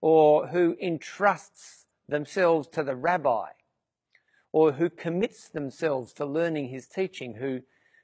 or 0.00 0.48
who 0.48 0.74
entrusts 0.80 1.84
themselves 2.08 2.66
to 2.68 2.82
the 2.82 2.96
rabbi, 2.96 3.48
or 4.52 4.72
who 4.72 4.88
commits 4.88 5.50
themselves 5.50 6.14
to 6.14 6.24
learning 6.24 6.68
his 6.68 6.86
teaching, 6.86 7.34
who, 7.34 7.60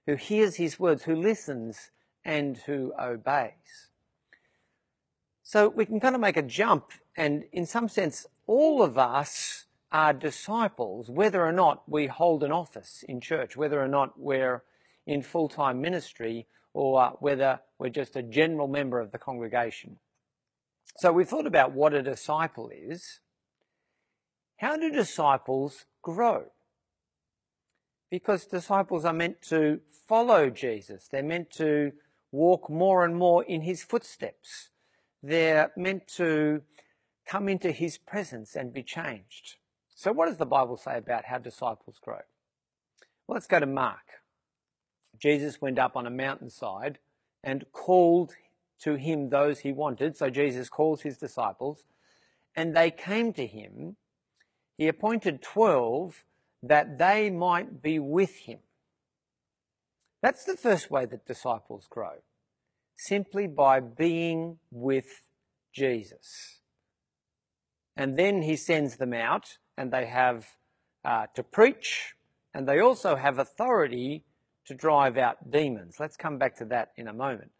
who 0.06 0.16
hears 0.16 0.56
his 0.56 0.78
words, 0.78 1.04
who 1.04 1.16
listens, 1.16 1.90
and 2.26 2.58
who 2.58 2.92
obeys. 3.00 3.88
So 5.42 5.68
we 5.68 5.86
can 5.86 5.98
kind 5.98 6.14
of 6.14 6.20
make 6.20 6.36
a 6.36 6.42
jump, 6.42 6.92
and 7.16 7.44
in 7.52 7.66
some 7.66 7.88
sense, 7.88 8.26
all 8.46 8.82
of 8.82 8.98
us 8.98 9.66
are 9.92 10.12
disciples, 10.12 11.10
whether 11.10 11.44
or 11.44 11.52
not 11.52 11.82
we 11.88 12.06
hold 12.06 12.42
an 12.44 12.52
office 12.52 13.04
in 13.08 13.20
church, 13.20 13.56
whether 13.56 13.82
or 13.82 13.88
not 13.88 14.18
we're 14.18 14.62
in 15.06 15.22
full 15.22 15.48
time 15.48 15.80
ministry, 15.80 16.46
or 16.72 17.16
whether 17.20 17.60
we're 17.78 17.88
just 17.88 18.14
a 18.14 18.22
general 18.22 18.68
member 18.68 19.00
of 19.00 19.10
the 19.10 19.18
congregation. 19.18 19.98
So 20.96 21.12
we 21.12 21.24
thought 21.24 21.46
about 21.46 21.72
what 21.72 21.94
a 21.94 22.02
disciple 22.02 22.70
is. 22.72 23.20
How 24.58 24.76
do 24.76 24.90
disciples 24.90 25.86
grow? 26.02 26.44
Because 28.10 28.44
disciples 28.44 29.04
are 29.04 29.12
meant 29.12 29.40
to 29.42 29.80
follow 30.06 30.50
Jesus, 30.50 31.08
they're 31.10 31.22
meant 31.22 31.50
to 31.52 31.92
walk 32.32 32.68
more 32.68 33.04
and 33.04 33.16
more 33.16 33.44
in 33.44 33.62
his 33.62 33.82
footsteps. 33.82 34.70
They're 35.22 35.72
meant 35.76 36.06
to 36.16 36.62
come 37.30 37.48
into 37.48 37.70
his 37.70 37.96
presence 37.96 38.56
and 38.56 38.72
be 38.72 38.82
changed. 38.82 39.56
So, 39.94 40.12
what 40.12 40.26
does 40.26 40.38
the 40.38 40.46
Bible 40.46 40.76
say 40.76 40.96
about 40.96 41.26
how 41.26 41.38
disciples 41.38 42.00
grow? 42.02 42.22
Well, 43.26 43.34
let's 43.34 43.46
go 43.46 43.60
to 43.60 43.66
Mark. 43.66 44.22
Jesus 45.18 45.60
went 45.60 45.78
up 45.78 45.96
on 45.96 46.06
a 46.06 46.10
mountainside 46.10 46.98
and 47.44 47.64
called 47.72 48.32
to 48.80 48.94
him 48.94 49.28
those 49.28 49.60
he 49.60 49.72
wanted. 49.72 50.16
So, 50.16 50.28
Jesus 50.28 50.68
calls 50.68 51.02
his 51.02 51.18
disciples, 51.18 51.84
and 52.56 52.74
they 52.74 52.90
came 52.90 53.32
to 53.34 53.46
him. 53.46 53.96
He 54.76 54.88
appointed 54.88 55.42
12 55.42 56.24
that 56.62 56.98
they 56.98 57.30
might 57.30 57.80
be 57.82 57.98
with 57.98 58.38
him. 58.38 58.58
That's 60.22 60.44
the 60.44 60.56
first 60.56 60.90
way 60.90 61.06
that 61.06 61.26
disciples 61.26 61.86
grow 61.88 62.22
simply 62.96 63.46
by 63.46 63.80
being 63.80 64.58
with 64.70 65.22
Jesus. 65.72 66.59
And 67.96 68.18
then 68.18 68.42
he 68.42 68.56
sends 68.56 68.96
them 68.96 69.12
out, 69.12 69.58
and 69.76 69.92
they 69.92 70.06
have 70.06 70.46
uh, 71.04 71.26
to 71.34 71.42
preach, 71.42 72.14
and 72.54 72.66
they 72.66 72.80
also 72.80 73.16
have 73.16 73.38
authority 73.38 74.24
to 74.66 74.74
drive 74.74 75.16
out 75.16 75.50
demons. 75.50 75.96
Let's 75.98 76.16
come 76.16 76.38
back 76.38 76.56
to 76.56 76.64
that 76.66 76.92
in 76.96 77.08
a 77.08 77.12
moment. 77.12 77.50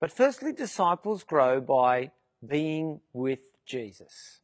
But 0.00 0.10
firstly, 0.10 0.52
disciples 0.52 1.24
grow 1.24 1.60
by 1.60 2.12
being 2.46 3.00
with 3.12 3.40
Jesus. 3.66 4.40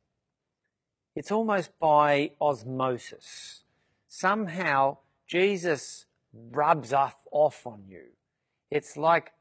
It's 1.15 1.31
almost 1.31 1.79
by 1.79 2.33
osmosis. 2.41 3.65
Somehow, 4.09 4.99
Jesus 5.27 6.07
rubs 6.33 6.93
off 6.93 7.67
on 7.67 7.85
you. 7.89 8.05
It's 8.71 8.97
like 8.97 9.33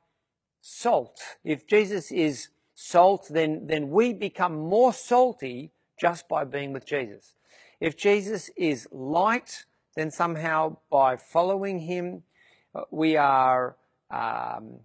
salt. 0.61 1.19
If 1.43 1.67
Jesus 1.67 2.11
is 2.11 2.49
salt, 2.81 3.27
then, 3.29 3.67
then 3.67 3.89
we 3.89 4.13
become 4.13 4.57
more 4.57 4.93
salty 4.93 5.69
just 5.99 6.29
by 6.29 6.45
being 6.45 6.71
with 6.71 6.85
Jesus. 6.85 7.35
If 7.81 7.97
Jesus 7.97 8.49
is 8.55 8.87
light, 8.89 9.65
then 9.97 10.11
somehow 10.11 10.77
by 10.89 11.17
following 11.17 11.79
him, 11.79 12.23
uh, 12.73 12.83
we 12.89 13.17
are 13.17 13.75
um, 14.09 14.79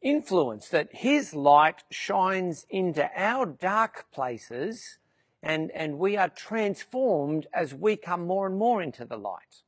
influenced 0.00 0.70
that 0.70 0.94
his 0.94 1.34
light 1.34 1.82
shines 1.90 2.64
into 2.70 3.10
our 3.16 3.46
dark 3.46 4.06
places 4.12 4.98
and, 5.42 5.72
and 5.72 5.98
we 5.98 6.16
are 6.16 6.28
transformed 6.28 7.48
as 7.52 7.74
we 7.74 7.96
come 7.96 8.24
more 8.24 8.46
and 8.46 8.56
more 8.56 8.80
into 8.80 9.04
the 9.04 9.16
light. 9.16 9.62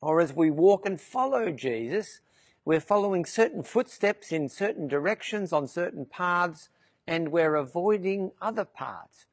Or 0.00 0.20
as 0.20 0.32
we 0.32 0.50
walk 0.50 0.86
and 0.86 1.00
follow 1.00 1.52
Jesus, 1.52 2.20
we're 2.68 2.80
following 2.80 3.24
certain 3.24 3.62
footsteps 3.62 4.30
in 4.30 4.46
certain 4.46 4.86
directions 4.88 5.54
on 5.54 5.66
certain 5.66 6.04
paths, 6.04 6.68
and 7.06 7.32
we're 7.32 7.54
avoiding 7.54 8.30
other 8.42 8.66
paths. 8.66 9.24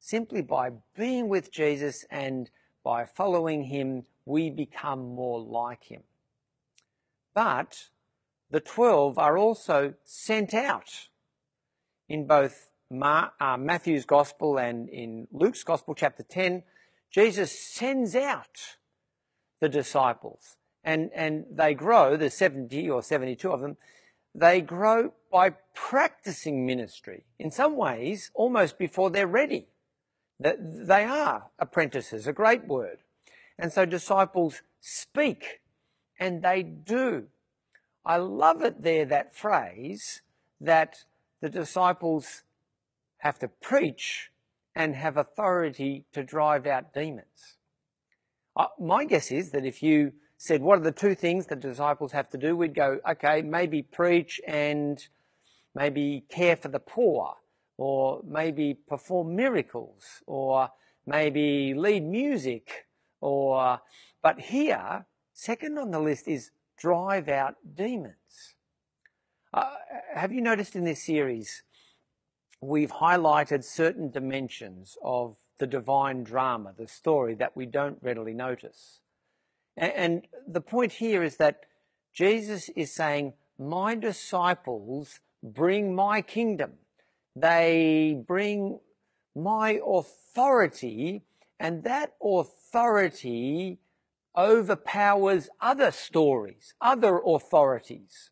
Simply 0.00 0.42
by 0.42 0.72
being 0.96 1.28
with 1.28 1.52
Jesus 1.52 2.04
and 2.10 2.50
by 2.82 3.04
following 3.04 3.62
him, 3.62 4.06
we 4.24 4.50
become 4.50 5.14
more 5.14 5.38
like 5.38 5.84
him. 5.84 6.02
But 7.32 7.90
the 8.50 8.58
12 8.58 9.18
are 9.18 9.38
also 9.38 9.94
sent 10.02 10.52
out 10.52 11.10
in 12.08 12.26
both 12.26 12.72
uh, 12.90 13.56
Matthew's 13.56 14.04
Gospel 14.04 14.58
and 14.58 14.88
in 14.88 15.28
Luke's 15.30 15.62
Gospel, 15.62 15.94
chapter 15.94 16.24
10. 16.24 16.64
Jesus 17.08 17.56
sends 17.56 18.16
out 18.16 18.78
the 19.60 19.68
disciples 19.68 20.56
and, 20.84 21.10
and 21.14 21.44
they 21.50 21.74
grow, 21.74 22.16
there's 22.16 22.34
70 22.34 22.88
or 22.90 23.02
72 23.02 23.50
of 23.50 23.60
them, 23.60 23.76
they 24.34 24.60
grow 24.60 25.12
by 25.30 25.50
practicing 25.74 26.64
ministry. 26.64 27.24
In 27.38 27.50
some 27.50 27.76
ways, 27.76 28.30
almost 28.34 28.78
before 28.78 29.10
they're 29.10 29.26
ready. 29.26 29.66
They 30.38 31.04
are 31.04 31.50
apprentices, 31.58 32.26
a 32.26 32.32
great 32.32 32.66
word. 32.66 32.98
And 33.58 33.72
so 33.72 33.84
disciples 33.84 34.62
speak 34.80 35.60
and 36.18 36.42
they 36.42 36.62
do. 36.62 37.26
I 38.04 38.16
love 38.16 38.62
it 38.62 38.82
there, 38.82 39.04
that 39.04 39.34
phrase, 39.34 40.22
that 40.60 41.04
the 41.40 41.50
disciples 41.50 42.42
have 43.18 43.38
to 43.40 43.48
preach 43.48 44.30
and 44.74 44.94
have 44.94 45.16
authority 45.16 46.04
to 46.12 46.22
drive 46.22 46.66
out 46.66 46.94
demons. 46.94 47.56
Uh, 48.56 48.66
my 48.78 49.04
guess 49.04 49.30
is 49.30 49.50
that 49.50 49.66
if 49.66 49.82
you 49.82 50.12
said, 50.42 50.62
what 50.62 50.78
are 50.78 50.82
the 50.82 50.90
two 50.90 51.14
things 51.14 51.46
the 51.46 51.54
disciples 51.54 52.12
have 52.12 52.26
to 52.30 52.38
do? 52.38 52.56
We'd 52.56 52.74
go, 52.74 52.98
okay, 53.06 53.42
maybe 53.42 53.82
preach 53.82 54.40
and 54.46 54.98
maybe 55.74 56.24
care 56.30 56.56
for 56.56 56.68
the 56.68 56.78
poor, 56.78 57.34
or 57.76 58.22
maybe 58.26 58.72
perform 58.88 59.36
miracles, 59.36 60.22
or 60.26 60.70
maybe 61.04 61.74
lead 61.74 62.04
music, 62.04 62.86
or, 63.20 63.80
but 64.22 64.40
here, 64.40 65.04
second 65.34 65.78
on 65.78 65.90
the 65.90 66.00
list 66.00 66.26
is 66.26 66.52
drive 66.78 67.28
out 67.28 67.56
demons. 67.74 68.54
Uh, 69.52 69.74
have 70.14 70.32
you 70.32 70.40
noticed 70.40 70.74
in 70.74 70.84
this 70.84 71.04
series 71.04 71.64
we've 72.62 72.92
highlighted 72.92 73.62
certain 73.62 74.10
dimensions 74.10 74.96
of 75.04 75.36
the 75.58 75.66
divine 75.66 76.24
drama, 76.24 76.72
the 76.78 76.88
story 76.88 77.34
that 77.34 77.54
we 77.54 77.66
don't 77.66 77.98
readily 78.00 78.32
notice. 78.32 78.99
And 79.76 80.26
the 80.46 80.60
point 80.60 80.92
here 80.92 81.22
is 81.22 81.36
that 81.36 81.60
Jesus 82.12 82.68
is 82.70 82.92
saying, 82.92 83.34
My 83.58 83.94
disciples 83.94 85.20
bring 85.42 85.94
my 85.94 86.22
kingdom. 86.22 86.72
They 87.36 88.22
bring 88.26 88.80
my 89.34 89.80
authority, 89.86 91.22
and 91.58 91.84
that 91.84 92.14
authority 92.22 93.78
overpowers 94.36 95.48
other 95.60 95.90
stories, 95.90 96.74
other 96.80 97.20
authorities. 97.24 98.30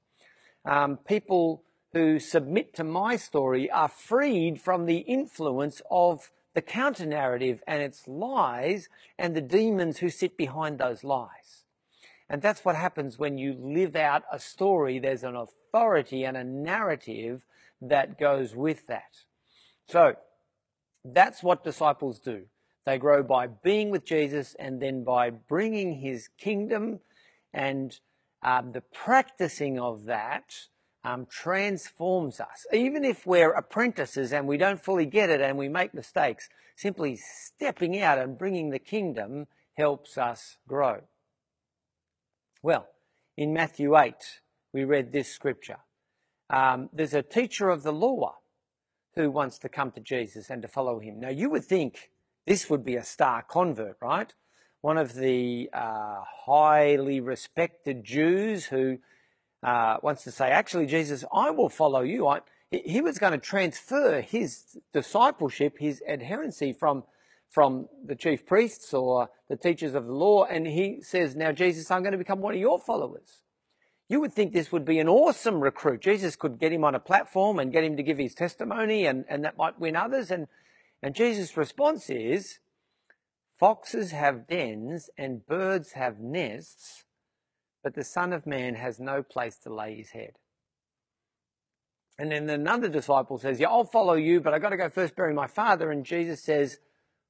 Um, 0.64 0.99
people 0.99 1.64
who 1.92 2.18
submit 2.18 2.75
to 2.75 2.85
my 2.85 3.16
story 3.16 3.71
are 3.71 3.88
freed 3.88 4.61
from 4.61 4.87
the 4.87 4.99
influence 4.99 5.80
of 5.90 6.30
the 6.58 6.62
counter 6.62 7.06
narrative 7.06 7.62
and 7.68 7.80
its 7.80 8.08
lies 8.08 8.88
and 9.16 9.36
the 9.36 9.40
demons 9.40 9.98
who 9.98 10.10
sit 10.10 10.36
behind 10.36 10.76
those 10.76 11.04
lies. 11.04 11.62
And 12.28 12.42
that's 12.42 12.64
what 12.64 12.74
happens 12.74 13.16
when 13.16 13.38
you 13.38 13.52
live 13.52 13.94
out 13.94 14.24
a 14.32 14.40
story. 14.40 14.98
There's 14.98 15.22
an 15.22 15.36
authority 15.36 16.24
and 16.24 16.36
a 16.36 16.42
narrative 16.42 17.44
that 17.80 18.18
goes 18.18 18.56
with 18.56 18.88
that. 18.88 19.18
So 19.86 20.16
that's 21.04 21.44
what 21.44 21.62
disciples 21.62 22.18
do. 22.18 22.46
They 22.84 22.98
grow 22.98 23.22
by 23.22 23.46
being 23.46 23.90
with 23.90 24.04
Jesus 24.04 24.56
and 24.58 24.82
then 24.82 25.04
by 25.04 25.30
bringing 25.30 26.00
his 26.00 26.28
kingdom 26.38 26.98
and 27.54 27.96
um, 28.42 28.72
the 28.72 28.80
practicing 28.80 29.78
of 29.78 30.06
that 30.06 30.56
um, 31.05 31.26
transforms 31.31 32.40
us. 32.40 32.67
Even 32.73 33.05
if 33.05 33.26
we're 33.26 33.52
apprentices 33.52 34.33
and 34.33 34.47
we 34.47 34.57
don't 34.57 34.81
fully 34.81 35.07
get 35.07 35.31
it 35.31 35.40
and 35.40 35.57
we 35.57 35.69
make 35.69 35.95
mistakes, 35.95 36.49
simply 36.76 37.17
stepping 37.17 38.00
out 38.00 38.19
and 38.19 38.38
bringing 38.38 38.71
the 38.71 38.78
kingdom 38.78 39.47
helps 39.75 40.19
us 40.19 40.57
grow. 40.67 41.02
Well, 42.62 42.88
in 43.37 43.52
Matthew 43.52 43.97
8, 43.97 44.14
we 44.73 44.85
read 44.85 45.12
this 45.12 45.33
scripture. 45.33 45.78
Um, 46.50 46.88
there's 46.93 47.14
a 47.14 47.23
teacher 47.23 47.69
of 47.69 47.83
the 47.83 47.93
law 47.93 48.37
who 49.14 49.31
wants 49.31 49.59
to 49.59 49.69
come 49.69 49.90
to 49.93 50.00
Jesus 50.00 50.50
and 50.50 50.62
to 50.62 50.69
follow 50.69 50.99
him. 50.99 51.21
Now, 51.21 51.31
you 51.31 51.50
would 51.50 51.64
think 51.64 52.11
this 52.47 52.71
would 52.71 52.85
be 52.85 52.97
a 52.97 53.05
star 53.05 53.43
convert, 53.43 53.97
right? 54.00 54.33
One 54.81 54.97
of 54.97 55.14
the 55.14 55.69
uh, 55.73 56.23
highly 56.47 57.21
respected 57.21 58.05
Jews 58.05 58.67
who 58.67 58.99
uh, 59.62 59.96
wants 60.02 60.24
to 60.24 60.30
say, 60.30 60.50
actually, 60.50 60.86
Jesus, 60.86 61.24
I 61.32 61.50
will 61.50 61.68
follow 61.68 62.00
you. 62.00 62.26
I, 62.26 62.40
he 62.70 63.00
was 63.00 63.18
going 63.18 63.32
to 63.32 63.38
transfer 63.38 64.20
his 64.20 64.78
discipleship, 64.92 65.78
his 65.78 66.02
adherency 66.08 66.76
from, 66.76 67.04
from 67.48 67.88
the 68.04 68.14
chief 68.14 68.46
priests 68.46 68.92
or 68.92 69.30
the 69.48 69.56
teachers 69.56 69.94
of 69.94 70.06
the 70.06 70.12
law. 70.12 70.44
And 70.44 70.66
he 70.66 71.00
says, 71.02 71.34
now, 71.34 71.52
Jesus, 71.52 71.90
I'm 71.90 72.02
going 72.02 72.12
to 72.12 72.18
become 72.18 72.40
one 72.40 72.54
of 72.54 72.60
your 72.60 72.78
followers. 72.78 73.42
You 74.08 74.20
would 74.20 74.32
think 74.32 74.52
this 74.52 74.72
would 74.72 74.84
be 74.84 75.00
an 75.00 75.08
awesome 75.08 75.60
recruit. 75.60 76.00
Jesus 76.00 76.36
could 76.36 76.58
get 76.58 76.72
him 76.72 76.84
on 76.84 76.94
a 76.94 77.00
platform 77.00 77.58
and 77.58 77.72
get 77.72 77.84
him 77.84 77.96
to 77.96 78.02
give 78.02 78.18
his 78.18 78.34
testimony 78.34 79.06
and, 79.06 79.24
and 79.28 79.44
that 79.44 79.58
might 79.58 79.78
win 79.78 79.96
others. 79.96 80.30
And, 80.30 80.46
and 81.02 81.14
Jesus' 81.14 81.56
response 81.56 82.08
is, 82.08 82.58
foxes 83.58 84.12
have 84.12 84.46
dens 84.46 85.10
and 85.18 85.46
birds 85.46 85.92
have 85.92 86.20
nests, 86.20 87.04
but 87.82 87.94
the 87.94 88.04
Son 88.04 88.32
of 88.32 88.47
Man 88.47 88.75
has 88.75 88.99
no 88.99 89.23
place 89.23 89.56
to 89.58 89.73
lay 89.73 89.97
his 89.97 90.11
head. 90.11 90.32
And 92.18 92.32
then 92.32 92.50
another 92.50 92.88
disciple 92.88 93.38
says, 93.38 93.61
Yeah, 93.61 93.68
I'll 93.68 93.85
follow 93.85 94.14
you, 94.14 94.40
but 94.40 94.52
I've 94.52 94.62
got 94.62 94.70
to 94.70 94.76
go 94.76 94.88
first 94.88 95.14
bury 95.14 95.32
my 95.32 95.47
father. 95.47 95.90
And 95.90 96.04
Jesus 96.04 96.42
says, 96.42 96.78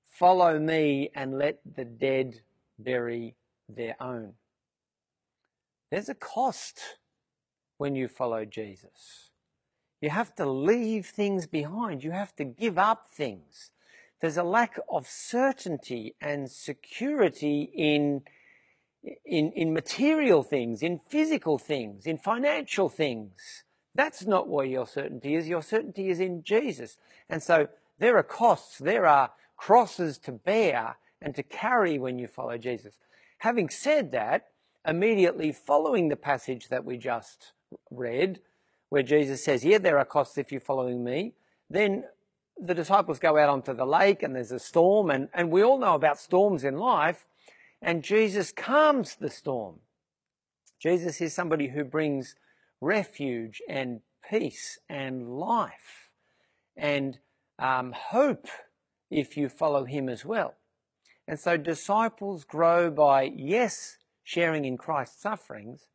Follow 0.06 0.58
me 0.58 1.10
and 1.14 1.38
let 1.38 1.60
the 1.76 1.84
dead 1.84 2.40
bury 2.78 3.36
their 3.68 3.96
own. 4.00 4.34
There's 5.90 6.08
a 6.08 6.14
cost 6.14 6.80
when 7.76 7.94
you 7.94 8.08
follow 8.08 8.44
Jesus. 8.44 9.30
You 10.00 10.10
have 10.10 10.34
to 10.36 10.46
leave 10.46 11.06
things 11.06 11.46
behind. 11.46 12.04
You 12.04 12.12
have 12.12 12.34
to 12.36 12.44
give 12.44 12.78
up 12.78 13.08
things. 13.08 13.70
There's 14.20 14.36
a 14.36 14.42
lack 14.42 14.78
of 14.90 15.06
certainty 15.06 16.14
and 16.20 16.50
security 16.50 17.70
in 17.74 18.22
in, 19.24 19.52
in 19.52 19.72
material 19.72 20.42
things, 20.42 20.82
in 20.82 20.98
physical 21.08 21.58
things, 21.58 22.06
in 22.06 22.18
financial 22.18 22.88
things. 22.88 23.64
That's 23.94 24.26
not 24.26 24.48
where 24.48 24.66
your 24.66 24.86
certainty 24.86 25.34
is. 25.34 25.48
Your 25.48 25.62
certainty 25.62 26.10
is 26.10 26.20
in 26.20 26.42
Jesus. 26.42 26.96
And 27.28 27.42
so 27.42 27.68
there 27.98 28.16
are 28.16 28.22
costs, 28.22 28.78
there 28.78 29.06
are 29.06 29.32
crosses 29.56 30.18
to 30.18 30.32
bear 30.32 30.96
and 31.20 31.34
to 31.34 31.42
carry 31.42 31.98
when 31.98 32.18
you 32.18 32.26
follow 32.26 32.58
Jesus. 32.58 32.98
Having 33.38 33.70
said 33.70 34.12
that, 34.12 34.48
immediately 34.86 35.52
following 35.52 36.08
the 36.08 36.16
passage 36.16 36.68
that 36.68 36.84
we 36.84 36.96
just 36.96 37.52
read, 37.90 38.40
where 38.88 39.02
Jesus 39.02 39.44
says, 39.44 39.64
Yeah, 39.64 39.78
there 39.78 39.98
are 39.98 40.04
costs 40.04 40.38
if 40.38 40.50
you're 40.50 40.60
following 40.60 41.04
me, 41.04 41.34
then 41.68 42.04
the 42.60 42.74
disciples 42.74 43.18
go 43.18 43.36
out 43.36 43.48
onto 43.48 43.74
the 43.74 43.84
lake 43.84 44.22
and 44.22 44.34
there's 44.34 44.52
a 44.52 44.58
storm, 44.58 45.10
and, 45.10 45.28
and 45.34 45.50
we 45.50 45.62
all 45.62 45.78
know 45.78 45.94
about 45.94 46.18
storms 46.18 46.64
in 46.64 46.76
life 46.76 47.26
and 47.80 48.02
Jesus 48.02 48.52
calms 48.52 49.16
the 49.16 49.30
storm. 49.30 49.80
Jesus 50.78 51.20
is 51.20 51.34
somebody 51.34 51.68
who 51.68 51.84
brings 51.84 52.34
refuge 52.80 53.60
and 53.68 54.00
peace 54.28 54.78
and 54.88 55.28
life 55.38 56.10
and 56.76 57.18
um, 57.58 57.92
hope 57.92 58.46
if 59.10 59.36
you 59.36 59.48
follow 59.48 59.84
him 59.84 60.08
as 60.08 60.24
well. 60.24 60.54
And 61.26 61.38
so 61.38 61.56
disciples 61.56 62.44
grow 62.44 62.90
by, 62.90 63.22
yes, 63.34 63.98
sharing 64.22 64.64
in 64.64 64.76
Christ's 64.76 65.20
sufferings, 65.20 65.88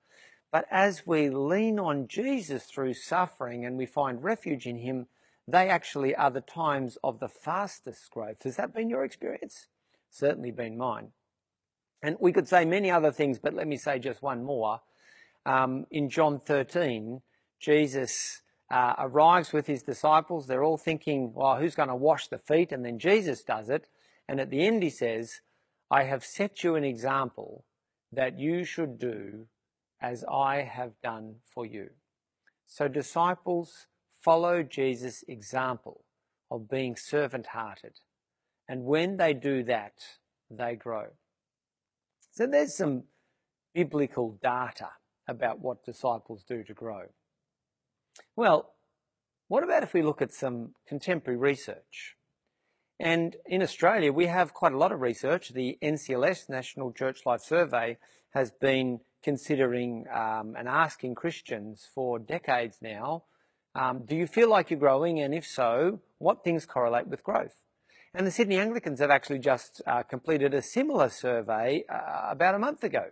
but 0.52 0.66
as 0.70 1.08
we 1.08 1.30
lean 1.30 1.80
on 1.80 2.08
Jesus 2.08 2.66
through 2.66 2.94
suffering 2.94 3.66
and 3.66 3.78
we 3.78 3.88
find 3.88 4.24
refuge 4.24 4.68
in 4.68 4.78
him, 4.78 5.08
they 5.48 5.68
actually 5.68 6.16
are 6.16 6.30
the 6.30 6.42
times 6.42 6.98
of 7.04 7.20
the 7.20 7.28
fastest 7.28 8.12
growth. 8.12 8.44
Has 8.44 8.58
that 8.58 8.74
been 8.74 8.90
your 8.90 9.04
experience? 9.04 9.68
Certainly 10.12 10.52
been 10.52 10.78
mine. 10.78 11.12
And 12.04 12.18
we 12.20 12.34
could 12.34 12.50
say 12.50 12.66
many 12.66 12.92
other 12.92 13.14
things, 13.14 13.40
but 13.40 13.54
let 13.54 13.66
me 13.66 13.78
say 13.78 13.98
just 13.98 14.22
one 14.22 14.44
more. 14.44 14.82
Um, 15.46 15.88
in 15.90 16.10
John 16.10 16.38
13, 16.38 17.22
Jesus 17.62 18.42
uh, 18.70 18.94
arrives 19.00 19.54
with 19.54 19.68
his 19.68 19.84
disciples. 19.84 20.46
They're 20.46 20.66
all 20.66 20.78
thinking, 20.78 21.34
well, 21.34 21.56
who's 21.56 21.76
going 21.76 21.88
to 21.88 21.96
wash 21.96 22.28
the 22.28 22.38
feet? 22.38 22.74
And 22.74 22.86
then 22.86 23.00
Jesus 23.00 23.42
does 23.42 23.70
it. 23.70 23.88
And 24.28 24.42
at 24.42 24.50
the 24.50 24.66
end, 24.66 24.84
he 24.84 24.90
says, 24.90 25.40
I 25.90 26.04
have 26.04 26.26
set 26.26 26.64
you 26.64 26.76
an 26.76 26.84
example 26.84 27.64
that 28.12 28.38
you 28.38 28.66
should 28.66 29.00
do 29.00 29.48
as 30.02 30.26
I 30.30 30.58
have 30.64 31.00
done 31.02 31.36
for 31.46 31.66
you. 31.66 31.92
So 32.68 32.90
disciples 32.90 33.88
follow 34.22 34.62
Jesus' 34.62 35.24
example 35.28 36.04
of 36.52 36.70
being 36.70 36.98
servant 36.98 37.48
hearted. 37.48 38.00
And 38.68 38.84
when 38.84 39.18
they 39.18 39.34
do 39.34 39.64
that, 39.64 39.94
they 40.50 40.76
grow. 40.76 41.08
So 42.34 42.48
there's 42.48 42.76
some 42.76 43.04
biblical 43.74 44.40
data 44.42 44.90
about 45.28 45.60
what 45.60 45.86
disciples 45.86 46.44
do 46.44 46.64
to 46.64 46.74
grow. 46.74 47.04
Well, 48.36 48.74
what 49.48 49.64
about 49.64 49.84
if 49.84 49.94
we 49.94 50.02
look 50.02 50.22
at 50.22 50.34
some 50.34 50.74
contemporary 50.88 51.38
research? 51.38 52.16
And 53.00 53.36
in 53.46 53.62
Australia, 53.62 54.12
we 54.12 54.26
have 54.26 54.54
quite 54.54 54.74
a 54.74 54.78
lot 54.78 54.92
of 54.92 55.02
research. 55.02 55.50
The 55.50 55.78
NCLS, 55.82 56.50
National 56.50 56.92
Church 56.92 57.26
Life 57.26 57.42
Survey, 57.42 57.98
has 58.32 58.52
been 58.52 59.02
considering 59.24 60.06
um, 60.12 60.56
and 60.58 60.68
asking 60.68 61.16
Christians 61.16 61.88
for 61.94 62.20
decades 62.20 62.80
now 62.82 63.24
um, 63.76 64.06
do 64.06 64.16
you 64.16 64.28
feel 64.28 64.50
like 64.50 64.70
you're 64.70 64.80
growing? 64.80 65.20
And 65.20 65.34
if 65.34 65.46
so, 65.48 66.00
what 66.20 66.44
things 66.44 66.66
correlate 66.66 67.08
with 67.08 67.24
growth? 67.24 67.63
And 68.16 68.28
the 68.28 68.32
Sydney 68.32 68.58
Anglicans 68.58 69.00
have 69.00 69.10
actually 69.10 69.40
just 69.40 69.82
uh, 69.88 70.04
completed 70.04 70.54
a 70.54 70.62
similar 70.62 71.10
survey 71.10 71.84
uh, 71.90 72.28
about 72.30 72.54
a 72.54 72.60
month 72.60 72.84
ago. 72.84 73.06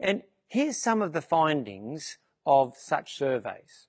And 0.00 0.22
here's 0.48 0.76
some 0.76 1.02
of 1.02 1.12
the 1.12 1.22
findings 1.22 2.18
of 2.44 2.74
such 2.76 3.16
surveys. 3.16 3.86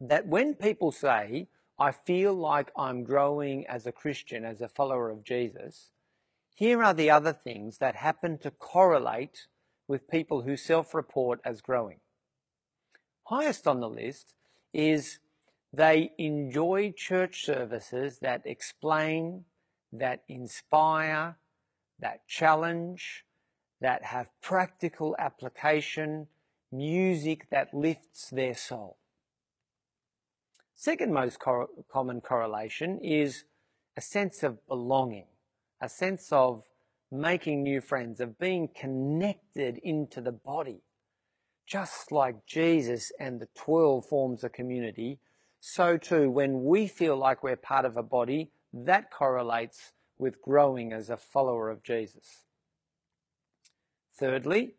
That 0.00 0.26
when 0.26 0.54
people 0.54 0.92
say, 0.92 1.48
I 1.78 1.92
feel 1.92 2.32
like 2.32 2.72
I'm 2.76 3.04
growing 3.04 3.66
as 3.66 3.86
a 3.86 3.92
Christian, 3.92 4.44
as 4.44 4.62
a 4.62 4.68
follower 4.68 5.10
of 5.10 5.24
Jesus, 5.24 5.90
here 6.54 6.82
are 6.82 6.94
the 6.94 7.10
other 7.10 7.32
things 7.32 7.78
that 7.78 7.96
happen 7.96 8.38
to 8.38 8.50
correlate 8.50 9.46
with 9.86 10.08
people 10.08 10.42
who 10.42 10.56
self 10.56 10.94
report 10.94 11.40
as 11.44 11.60
growing. 11.60 11.98
Highest 13.24 13.66
on 13.66 13.80
the 13.80 13.90
list 13.90 14.34
is 14.72 15.18
they 15.76 16.12
enjoy 16.18 16.92
church 16.96 17.44
services 17.44 18.18
that 18.20 18.42
explain, 18.44 19.44
that 19.92 20.22
inspire, 20.28 21.36
that 21.98 22.26
challenge, 22.28 23.24
that 23.80 24.04
have 24.04 24.30
practical 24.40 25.16
application, 25.18 26.28
music 26.70 27.48
that 27.50 27.74
lifts 27.74 28.30
their 28.30 28.54
soul. 28.54 28.98
Second 30.74 31.12
most 31.12 31.38
cor- 31.40 31.68
common 31.90 32.20
correlation 32.20 32.98
is 33.00 33.44
a 33.96 34.00
sense 34.00 34.42
of 34.42 34.66
belonging, 34.66 35.26
a 35.80 35.88
sense 35.88 36.32
of 36.32 36.64
making 37.10 37.62
new 37.62 37.80
friends, 37.80 38.20
of 38.20 38.38
being 38.38 38.68
connected 38.68 39.78
into 39.78 40.20
the 40.20 40.32
body. 40.32 40.82
Just 41.66 42.12
like 42.12 42.44
Jesus 42.46 43.12
and 43.18 43.40
the 43.40 43.48
12 43.54 44.06
forms 44.06 44.44
a 44.44 44.48
community, 44.48 45.18
so 45.66 45.96
too 45.96 46.28
when 46.28 46.62
we 46.62 46.86
feel 46.86 47.16
like 47.16 47.42
we're 47.42 47.56
part 47.56 47.86
of 47.86 47.96
a 47.96 48.02
body, 48.02 48.50
that 48.70 49.10
correlates 49.10 49.92
with 50.18 50.42
growing 50.42 50.92
as 50.92 51.08
a 51.08 51.16
follower 51.16 51.70
of 51.70 51.82
Jesus. 51.82 52.42
Thirdly, 54.14 54.74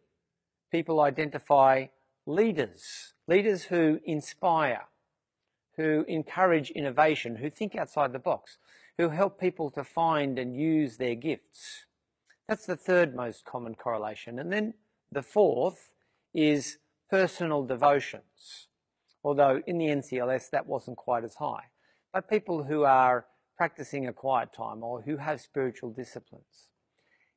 people 0.72 1.02
identify 1.02 1.88
leaders, 2.28 3.14
leaders 3.26 3.64
who 3.64 4.00
inspire, 4.06 4.84
who 5.76 6.06
encourage 6.08 6.70
innovation, 6.70 7.38
who 7.38 7.50
think 7.50 7.76
outside 7.76 8.14
the 8.14 8.20
box, 8.20 8.60
who 9.00 9.10
help 9.10 9.40
people 9.40 9.72
to 9.72 9.84
find 9.84 10.38
and 10.38 10.56
use 10.56 10.98
their 10.98 11.16
gifts. 11.16 11.88
That's 12.48 12.68
the 12.68 12.78
third 12.78 13.16
most 13.16 13.44
common 13.44 13.74
correlation. 13.74 14.38
And 14.38 14.54
then 14.54 14.76
the 15.12 15.24
fourth 15.24 15.94
is 16.32 16.78
personal 17.10 17.64
devotions, 17.64 18.68
although 19.26 19.60
in 19.66 19.80
the 19.80 19.88
NCLS 19.88 20.52
that 20.52 20.68
wasn't 20.68 20.98
quite 20.98 21.24
as 21.24 21.34
high. 21.36 21.64
But 22.14 22.30
people 22.30 22.66
who 22.66 22.84
are 22.84 23.26
practicing 23.58 24.08
a 24.08 24.14
quiet 24.14 24.54
time 24.54 24.84
or 24.84 25.02
who 25.02 25.18
have 25.18 25.42
spiritual 25.42 25.90
disciplines. 25.90 26.70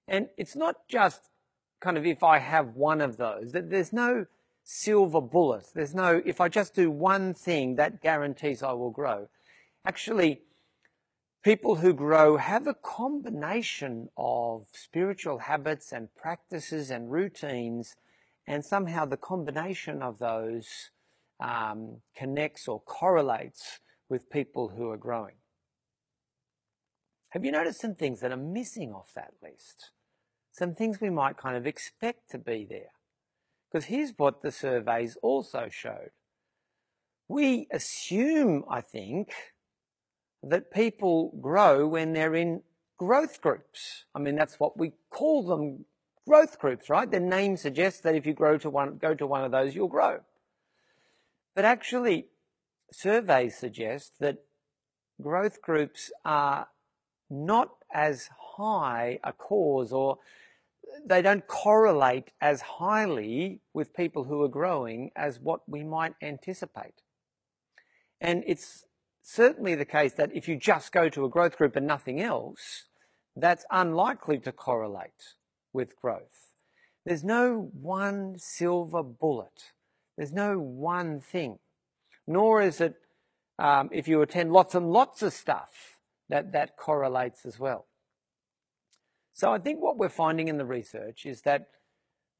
And 0.06 0.28
it's 0.36 0.54
not 0.54 0.86
just 0.86 1.30
kind 1.80 1.96
of 1.96 2.04
if 2.04 2.22
I 2.22 2.40
have 2.40 2.74
one 2.74 3.00
of 3.00 3.16
those, 3.16 3.52
that 3.52 3.70
there's 3.70 3.92
no 3.92 4.26
silver 4.64 5.22
bullet. 5.22 5.68
There's 5.74 5.94
no, 5.94 6.20
if 6.26 6.42
I 6.42 6.48
just 6.48 6.74
do 6.74 6.90
one 6.90 7.32
thing, 7.32 7.76
that 7.76 8.02
guarantees 8.02 8.62
I 8.62 8.72
will 8.72 8.90
grow. 8.90 9.28
Actually, 9.86 10.42
people 11.42 11.76
who 11.76 11.94
grow 11.94 12.36
have 12.36 12.66
a 12.66 12.74
combination 12.74 14.10
of 14.18 14.66
spiritual 14.72 15.38
habits 15.38 15.90
and 15.90 16.14
practices 16.14 16.90
and 16.90 17.10
routines, 17.10 17.96
and 18.46 18.62
somehow 18.62 19.06
the 19.06 19.16
combination 19.16 20.02
of 20.02 20.18
those 20.18 20.90
um, 21.40 21.98
connects 22.16 22.68
or 22.68 22.80
correlates 22.80 23.80
with 24.08 24.30
people 24.30 24.68
who 24.76 24.90
are 24.90 24.96
growing. 24.96 25.36
Have 27.30 27.44
you 27.44 27.52
noticed 27.52 27.80
some 27.80 27.94
things 27.94 28.20
that 28.20 28.32
are 28.32 28.36
missing 28.36 28.92
off 28.92 29.10
that 29.14 29.34
list? 29.42 29.90
Some 30.52 30.74
things 30.74 31.00
we 31.00 31.10
might 31.10 31.36
kind 31.36 31.56
of 31.56 31.66
expect 31.66 32.30
to 32.30 32.38
be 32.38 32.66
there. 32.68 32.92
Because 33.70 33.86
here's 33.86 34.14
what 34.16 34.42
the 34.42 34.50
surveys 34.50 35.18
also 35.22 35.68
showed. 35.70 36.10
We 37.28 37.66
assume, 37.70 38.64
I 38.70 38.80
think, 38.80 39.32
that 40.42 40.72
people 40.72 41.36
grow 41.40 41.86
when 41.86 42.14
they're 42.14 42.34
in 42.34 42.62
growth 42.96 43.42
groups. 43.42 44.04
I 44.14 44.20
mean, 44.20 44.36
that's 44.36 44.58
what 44.58 44.78
we 44.78 44.92
call 45.10 45.42
them 45.42 45.84
growth 46.26 46.58
groups, 46.58 46.88
right? 46.88 47.10
The 47.10 47.20
name 47.20 47.58
suggests 47.58 48.00
that 48.00 48.14
if 48.14 48.26
you 48.26 48.32
grow 48.32 48.56
to 48.58 48.70
one, 48.70 48.96
go 48.96 49.14
to 49.14 49.26
one 49.26 49.44
of 49.44 49.52
those, 49.52 49.74
you'll 49.74 49.88
grow. 49.88 50.20
But 51.58 51.64
actually, 51.64 52.28
surveys 52.92 53.56
suggest 53.56 54.20
that 54.20 54.44
growth 55.20 55.60
groups 55.60 56.12
are 56.24 56.68
not 57.28 57.70
as 57.92 58.30
high 58.56 59.18
a 59.24 59.32
cause 59.32 59.92
or 59.92 60.18
they 61.04 61.20
don't 61.20 61.48
correlate 61.48 62.30
as 62.40 62.60
highly 62.60 63.60
with 63.74 63.92
people 63.92 64.22
who 64.22 64.40
are 64.42 64.48
growing 64.48 65.10
as 65.16 65.40
what 65.40 65.68
we 65.68 65.82
might 65.82 66.14
anticipate. 66.22 67.02
And 68.20 68.44
it's 68.46 68.84
certainly 69.20 69.74
the 69.74 69.84
case 69.84 70.12
that 70.12 70.30
if 70.32 70.46
you 70.46 70.54
just 70.54 70.92
go 70.92 71.08
to 71.08 71.24
a 71.24 71.28
growth 71.28 71.58
group 71.58 71.74
and 71.74 71.88
nothing 71.88 72.20
else, 72.20 72.84
that's 73.34 73.66
unlikely 73.72 74.38
to 74.38 74.52
correlate 74.52 75.34
with 75.72 75.96
growth. 76.00 76.52
There's 77.04 77.24
no 77.24 77.72
one 77.72 78.36
silver 78.38 79.02
bullet. 79.02 79.72
There's 80.18 80.32
no 80.32 80.58
one 80.58 81.20
thing. 81.20 81.60
Nor 82.26 82.60
is 82.60 82.80
it 82.80 82.96
um, 83.58 83.88
if 83.92 84.08
you 84.08 84.20
attend 84.20 84.52
lots 84.52 84.74
and 84.74 84.90
lots 84.90 85.22
of 85.22 85.32
stuff 85.32 85.98
that 86.28 86.52
that 86.52 86.76
correlates 86.76 87.46
as 87.46 87.58
well. 87.58 87.86
So 89.32 89.52
I 89.52 89.58
think 89.58 89.80
what 89.80 89.96
we're 89.96 90.08
finding 90.08 90.48
in 90.48 90.58
the 90.58 90.66
research 90.66 91.24
is 91.24 91.42
that 91.42 91.68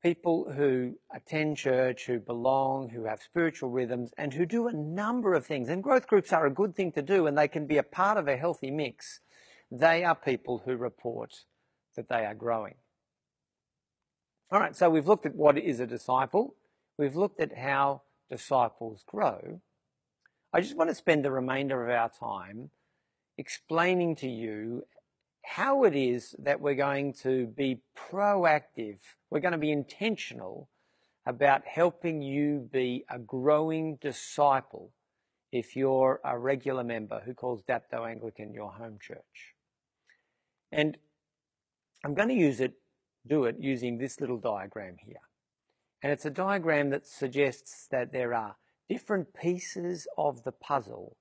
people 0.03 0.53
who 0.57 0.97
attend 1.15 1.57
church, 1.57 2.07
who 2.07 2.19
belong, 2.19 2.91
who 2.91 3.05
have 3.05 3.23
spiritual 3.23 3.71
rhythms, 3.71 4.11
and 4.19 4.35
who 4.35 4.45
do 4.45 4.67
a 4.67 4.73
number 4.73 5.35
of 5.35 5.47
things, 5.47 5.69
and 5.69 5.83
growth 5.83 6.09
groups 6.09 6.33
are 6.33 6.47
a 6.47 6.51
good 6.51 6.75
thing 6.75 6.91
to 6.93 7.03
do 7.03 7.29
and 7.29 7.39
they 7.39 7.49
can 7.49 7.67
be 7.67 7.79
a 7.79 7.85
part 7.85 8.19
of 8.19 8.27
a 8.27 8.37
healthy 8.37 8.73
mix, 8.73 9.21
they 9.71 10.03
are 10.03 10.17
people 10.17 10.63
who 10.65 10.77
report 10.77 11.45
that 11.95 12.09
they 12.09 12.27
are 12.27 12.35
growing. 12.35 12.75
All 14.51 14.59
right, 14.59 14.75
so 14.75 14.91
we've 14.91 15.07
looked 15.07 15.27
at 15.27 15.37
what 15.37 15.57
is 15.57 15.79
a 15.79 15.87
disciple, 15.87 16.57
we've 16.99 17.17
looked 17.17 17.41
at 17.41 17.57
how 17.57 18.03
disciples 18.29 19.05
grow. 19.07 19.61
I 20.53 20.61
just 20.61 20.77
want 20.77 20.91
to 20.91 20.95
spend 20.95 21.25
the 21.25 21.31
remainder 21.31 21.85
of 21.85 21.91
our 21.91 22.11
time 22.11 22.71
explaining 23.39 24.17
to 24.17 24.29
you 24.29 24.85
how 25.45 25.85
it 25.85 25.95
is 25.95 26.35
that 26.39 26.61
we're 26.61 26.75
going 26.75 27.15
to 27.15 27.47
be 27.47 27.81
proactive, 27.97 28.99
we're 29.31 29.41
going 29.41 29.53
to 29.53 29.59
be 29.59 29.73
intentional 29.73 30.69
about 31.25 31.63
helping 31.67 32.23
you 32.23 32.69
be 32.73 33.05
a 33.09 33.19
growing 33.19 33.97
disciple 34.01 34.91
if 35.53 35.77
you're 35.77 36.21
a 36.25 36.39
regular 36.39 36.85
member 36.85 37.23
who 37.25 37.35
calls 37.35 37.63
Dapto 37.63 38.09
Anglican 38.09 38.53
your 38.53 38.73
home 38.73 38.99
church. 39.01 39.55
And 40.73 40.97
I'm 42.05 42.15
going 42.15 42.29
to 42.29 42.35
use 42.35 42.61
it, 42.61 42.75
do 43.27 43.45
it 43.45 43.57
using 43.59 43.99
this 43.99 44.21
little 44.21 44.39
diagram 44.39 44.97
here. 44.99 45.28
And 46.03 46.13
it's 46.13 46.25
a 46.25 46.31
diagram 46.31 46.91
that 46.91 47.07
suggests 47.07 47.89
that 47.91 48.13
there 48.13 48.35
are 48.35 48.57
different 48.89 49.35
pieces 49.35 50.07
of 50.17 50.45
the 50.45 50.53
puzzle 50.53 51.17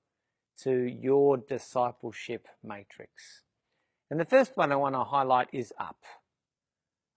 to 0.62 0.72
your 0.72 1.36
discipleship 1.36 2.46
matrix. 2.62 3.42
And 4.10 4.18
the 4.18 4.24
first 4.24 4.56
one 4.56 4.72
I 4.72 4.76
want 4.76 4.94
to 4.94 5.04
highlight 5.04 5.48
is 5.52 5.72
up. 5.78 6.02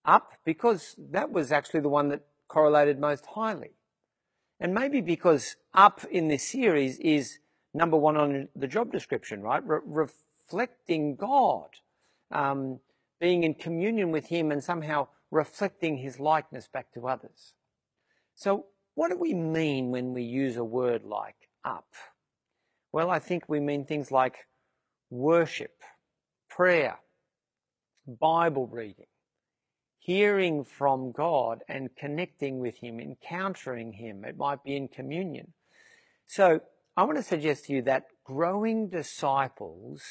Up 0.04 0.34
because 0.46 0.96
that 1.12 1.32
was 1.32 1.52
actually 1.52 1.80
the 1.82 1.90
one 1.90 2.10
that 2.10 2.26
correlated 2.48 3.00
most 3.00 3.26
highly. 3.28 3.72
And 4.60 4.74
maybe 4.74 5.02
because 5.02 5.56
up 5.74 6.04
in 6.12 6.28
this 6.28 6.48
series 6.48 7.00
is 7.00 7.40
number 7.74 7.98
one 7.98 8.18
on 8.18 8.48
the 8.56 8.68
job 8.68 8.92
description, 8.92 9.42
right? 9.42 9.66
Re- 9.66 9.80
reflecting 9.86 11.16
God, 11.16 11.70
um, 12.32 12.80
being 13.20 13.44
in 13.44 13.54
communion 13.54 14.12
with 14.12 14.28
Him 14.28 14.52
and 14.52 14.64
somehow 14.64 15.08
reflecting 15.32 15.98
His 15.98 16.20
likeness 16.20 16.68
back 16.68 16.94
to 16.94 17.08
others. 17.08 17.54
So, 18.36 18.66
what 18.94 19.10
do 19.10 19.18
we 19.18 19.34
mean 19.34 19.90
when 19.90 20.14
we 20.14 20.24
use 20.24 20.58
a 20.58 20.64
word 20.64 21.04
like 21.04 21.50
up? 21.64 21.88
Well, 22.92 23.10
I 23.10 23.20
think 23.20 23.48
we 23.48 23.60
mean 23.60 23.86
things 23.86 24.12
like 24.12 24.48
worship, 25.10 25.82
prayer, 26.50 27.00
Bible 28.06 28.68
reading, 28.68 29.06
hearing 29.98 30.64
from 30.66 31.12
God 31.12 31.60
and 31.70 31.96
connecting 31.96 32.60
with 32.60 32.78
Him, 32.78 33.00
encountering 33.00 33.94
Him. 33.94 34.26
It 34.26 34.38
might 34.38 34.64
be 34.64 34.76
in 34.76 34.90
communion. 34.90 35.54
So 36.28 36.62
I 36.98 37.04
want 37.04 37.18
to 37.18 37.24
suggest 37.24 37.66
to 37.66 37.74
you 37.74 37.82
that 37.84 38.06
growing 38.26 38.90
disciples 38.90 40.02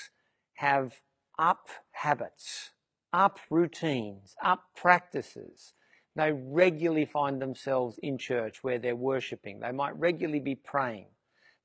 have 0.54 1.00
up 1.38 1.68
habits, 1.92 2.70
up 3.12 3.38
routines, 3.50 4.34
up 4.42 4.64
practices. 4.76 5.74
They 6.16 6.32
regularly 6.32 7.04
find 7.04 7.40
themselves 7.40 7.98
in 8.02 8.18
church 8.18 8.62
where 8.62 8.78
they're 8.78 8.96
worshipping. 8.96 9.60
They 9.60 9.72
might 9.72 9.96
regularly 9.98 10.40
be 10.40 10.54
praying. 10.54 11.06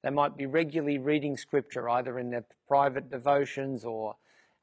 They 0.03 0.11
might 0.11 0.37
be 0.37 0.45
regularly 0.45 0.99
reading 0.99 1.35
scripture, 1.35 1.89
either 1.89 2.19
in 2.19 2.29
their 2.29 2.45
private 2.67 3.09
devotions 3.09 3.83
or 3.85 4.15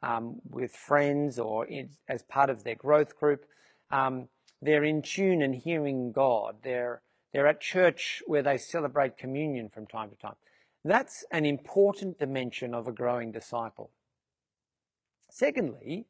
um, 0.03 0.41
with 0.49 0.73
friends 0.73 1.39
or 1.39 1.67
in, 1.67 1.91
as 2.09 2.23
part 2.23 2.49
of 2.49 2.63
their 2.63 2.77
growth 2.77 3.19
group. 3.19 3.45
Um, 3.91 4.29
they're 4.61 4.85
in 4.85 5.03
tune 5.03 5.43
and 5.43 5.55
hearing 5.55 6.13
God. 6.13 6.57
They're, 6.63 7.03
they're 7.33 7.49
at 7.49 7.61
church 7.61 8.23
where 8.27 8.43
they 8.43 8.57
celebrate 8.57 9.19
communion 9.19 9.69
from 9.69 9.87
time 9.87 10.11
to 10.11 10.17
time. 10.17 10.37
That's 10.85 11.25
an 11.33 11.45
important 11.45 12.19
dimension 12.19 12.75
of 12.75 12.87
a 12.87 12.93
growing 12.93 13.33
disciple. 13.33 13.91
Secondly, 15.31 16.07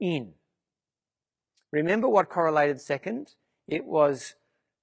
in. 0.00 0.32
Remember 1.72 2.08
what 2.08 2.28
correlated 2.28 2.80
second? 2.80 3.34
It 3.68 3.84
was 3.84 4.34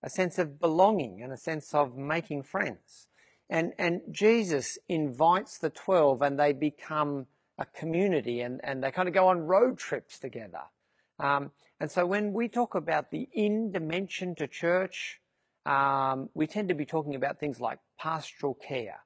a 0.02 0.10
sense 0.10 0.38
of 0.38 0.60
belonging 0.60 1.22
and 1.22 1.32
a 1.32 1.38
sense 1.38 1.74
of 1.74 1.98
making 1.98 2.44
friends. 2.44 3.08
And, 3.50 3.74
and 3.78 4.02
Jesus 4.12 4.78
invites 4.90 5.58
the 5.58 5.70
12 5.70 6.22
and 6.22 6.40
they 6.40 6.54
become 6.54 7.28
a 7.58 7.66
community 7.66 8.42
and, 8.42 8.60
and 8.64 8.84
they 8.84 8.92
kind 8.92 9.08
of 9.08 9.14
go 9.14 9.28
on 9.28 9.48
road 9.48 9.78
trips 9.78 10.20
together. 10.20 10.64
Um, 11.20 11.52
and 11.80 11.92
so 11.92 12.06
when 12.06 12.34
we 12.34 12.48
talk 12.48 12.76
about 12.76 13.12
the 13.12 13.30
in 13.34 13.72
dimension 13.72 14.36
to 14.36 14.48
church, 14.48 15.20
um, 15.66 16.30
we 16.34 16.48
tend 16.48 16.70
to 16.70 16.76
be 16.76 16.86
talking 16.86 17.16
about 17.16 17.40
things 17.40 17.60
like 17.60 17.80
pastoral 17.98 18.56
care 18.56 19.02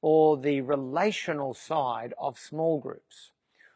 or 0.00 0.38
the 0.38 0.60
relational 0.60 1.54
side 1.54 2.14
of 2.18 2.38
small 2.38 2.78
groups, 2.78 3.32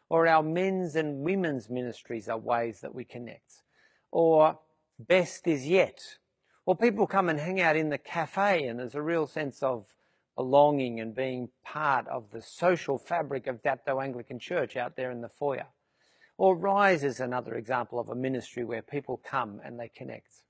or 0.09 0.27
our 0.27 0.43
men's 0.43 0.95
and 0.95 1.19
women's 1.19 1.69
ministries 1.69 2.29
are 2.29 2.37
ways 2.37 2.81
that 2.81 2.93
we 2.93 3.03
connect, 3.03 3.63
or 4.11 4.59
best 4.99 5.47
is 5.47 5.67
yet, 5.67 6.17
or 6.65 6.75
people 6.75 7.07
come 7.07 7.29
and 7.29 7.39
hang 7.39 7.59
out 7.59 7.75
in 7.75 7.89
the 7.89 7.97
cafe 7.97 8.65
and 8.65 8.79
there's 8.79 8.95
a 8.95 9.01
real 9.01 9.27
sense 9.27 9.61
of 9.61 9.87
belonging 10.35 10.99
and 10.99 11.13
being 11.13 11.49
part 11.63 12.07
of 12.07 12.31
the 12.31 12.41
social 12.41 12.97
fabric 12.97 13.47
of 13.47 13.61
Dapto 13.61 14.03
Anglican 14.03 14.39
Church 14.39 14.75
out 14.75 14.95
there 14.95 15.11
in 15.11 15.21
the 15.21 15.29
foyer. 15.29 15.67
Or 16.37 16.55
Rise 16.55 17.03
is 17.03 17.19
another 17.19 17.55
example 17.55 17.99
of 17.99 18.09
a 18.09 18.15
ministry 18.15 18.63
where 18.63 18.81
people 18.81 19.21
come 19.23 19.61
and 19.63 19.79
they 19.79 19.89
connect. 19.89 20.41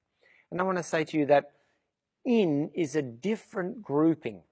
And 0.49 0.61
I 0.61 0.63
want 0.63 0.77
to 0.77 0.83
say 0.83 1.03
to 1.03 1.17
you 1.17 1.25
that 1.25 1.51
in 2.23 2.69
is 2.73 2.95
a 2.95 3.01
different 3.01 3.81
grouping 3.81 4.43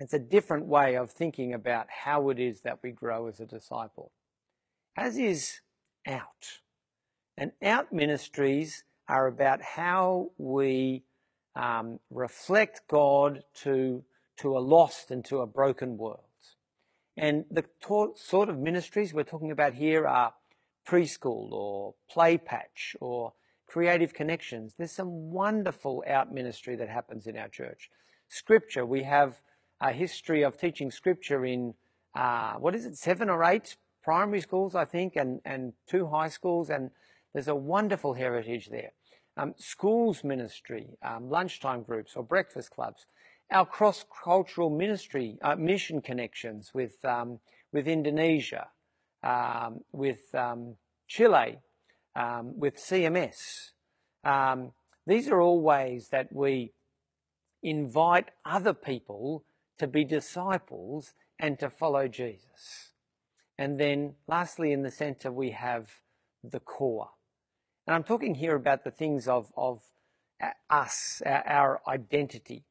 it's 0.00 0.14
a 0.14 0.18
different 0.18 0.66
way 0.66 0.96
of 0.96 1.10
thinking 1.10 1.52
about 1.52 1.86
how 2.04 2.30
it 2.30 2.38
is 2.38 2.62
that 2.62 2.78
we 2.82 2.90
grow 2.90 3.26
as 3.26 3.38
a 3.38 3.46
disciple, 3.46 4.10
as 4.96 5.18
is 5.18 5.60
out. 6.06 6.60
And 7.36 7.52
out 7.62 7.92
ministries 7.92 8.84
are 9.08 9.26
about 9.26 9.60
how 9.60 10.30
we 10.38 11.04
um, 11.54 12.00
reflect 12.10 12.82
God 12.88 13.42
to, 13.62 14.02
to 14.38 14.56
a 14.56 14.60
lost 14.60 15.10
and 15.10 15.24
to 15.26 15.40
a 15.40 15.46
broken 15.46 15.98
world. 15.98 16.20
And 17.16 17.44
the 17.50 17.64
to- 17.86 18.14
sort 18.16 18.48
of 18.48 18.58
ministries 18.58 19.12
we're 19.12 19.24
talking 19.24 19.50
about 19.50 19.74
here 19.74 20.06
are 20.06 20.32
preschool 20.88 21.52
or 21.52 21.94
play 22.10 22.38
patch 22.38 22.96
or 23.00 23.34
creative 23.66 24.14
connections. 24.14 24.74
There's 24.78 24.92
some 24.92 25.30
wonderful 25.30 26.02
out 26.06 26.32
ministry 26.32 26.76
that 26.76 26.88
happens 26.88 27.26
in 27.26 27.36
our 27.36 27.48
church. 27.48 27.90
Scripture, 28.28 28.86
we 28.86 29.02
have 29.02 29.40
a 29.80 29.92
history 29.92 30.42
of 30.42 30.58
teaching 30.58 30.90
scripture 30.90 31.44
in, 31.44 31.74
uh, 32.14 32.54
what 32.54 32.74
is 32.74 32.84
it, 32.84 32.96
seven 32.96 33.30
or 33.30 33.44
eight 33.44 33.76
primary 34.02 34.40
schools, 34.40 34.74
I 34.74 34.84
think, 34.84 35.16
and, 35.16 35.40
and 35.44 35.72
two 35.86 36.06
high 36.06 36.28
schools, 36.28 36.70
and 36.70 36.90
there's 37.32 37.48
a 37.48 37.54
wonderful 37.54 38.14
heritage 38.14 38.68
there. 38.70 38.92
Um, 39.36 39.54
schools 39.56 40.24
ministry, 40.24 40.88
um, 41.02 41.30
lunchtime 41.30 41.82
groups 41.82 42.16
or 42.16 42.22
breakfast 42.22 42.70
clubs, 42.70 43.06
our 43.50 43.66
cross-cultural 43.66 44.70
ministry, 44.70 45.38
uh, 45.42 45.56
mission 45.56 46.00
connections 46.00 46.72
with, 46.74 47.04
um, 47.04 47.40
with 47.72 47.88
Indonesia, 47.88 48.68
um, 49.22 49.80
with 49.92 50.34
um, 50.34 50.76
Chile, 51.06 51.58
um, 52.16 52.58
with 52.58 52.76
CMS. 52.76 53.70
these 55.06 55.28
are 55.28 55.40
all 55.40 55.60
ways 55.60 56.08
that 56.08 56.32
we 56.32 56.72
invite 57.62 58.30
other 58.44 58.74
people 58.74 59.44
to 59.80 59.86
be 59.86 60.04
disciples 60.04 61.14
and 61.38 61.58
to 61.58 61.70
follow 61.70 62.06
Jesus. 62.06 62.92
And 63.56 63.80
then 63.80 64.14
lastly, 64.28 64.72
in 64.72 64.82
the 64.82 64.90
center, 64.90 65.32
we 65.32 65.52
have 65.52 65.88
the 66.44 66.60
core. 66.60 67.08
And 67.86 67.94
I'm 67.94 68.04
talking 68.04 68.34
here 68.34 68.54
about 68.54 68.84
the 68.84 68.90
things 68.90 69.26
of, 69.26 69.50
of 69.56 69.80
us, 70.68 71.22
our, 71.24 71.48
our 71.48 71.80
identity, 71.88 72.66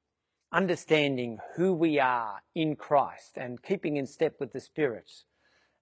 understanding 0.53 1.39
who 1.55 1.73
we 1.73 1.99
are 1.99 2.43
in 2.53 2.75
Christ 2.75 3.37
and 3.37 3.61
keeping 3.61 3.97
in 3.97 4.05
step 4.05 4.35
with 4.39 4.53
the 4.53 4.61
Spirit 4.61 5.11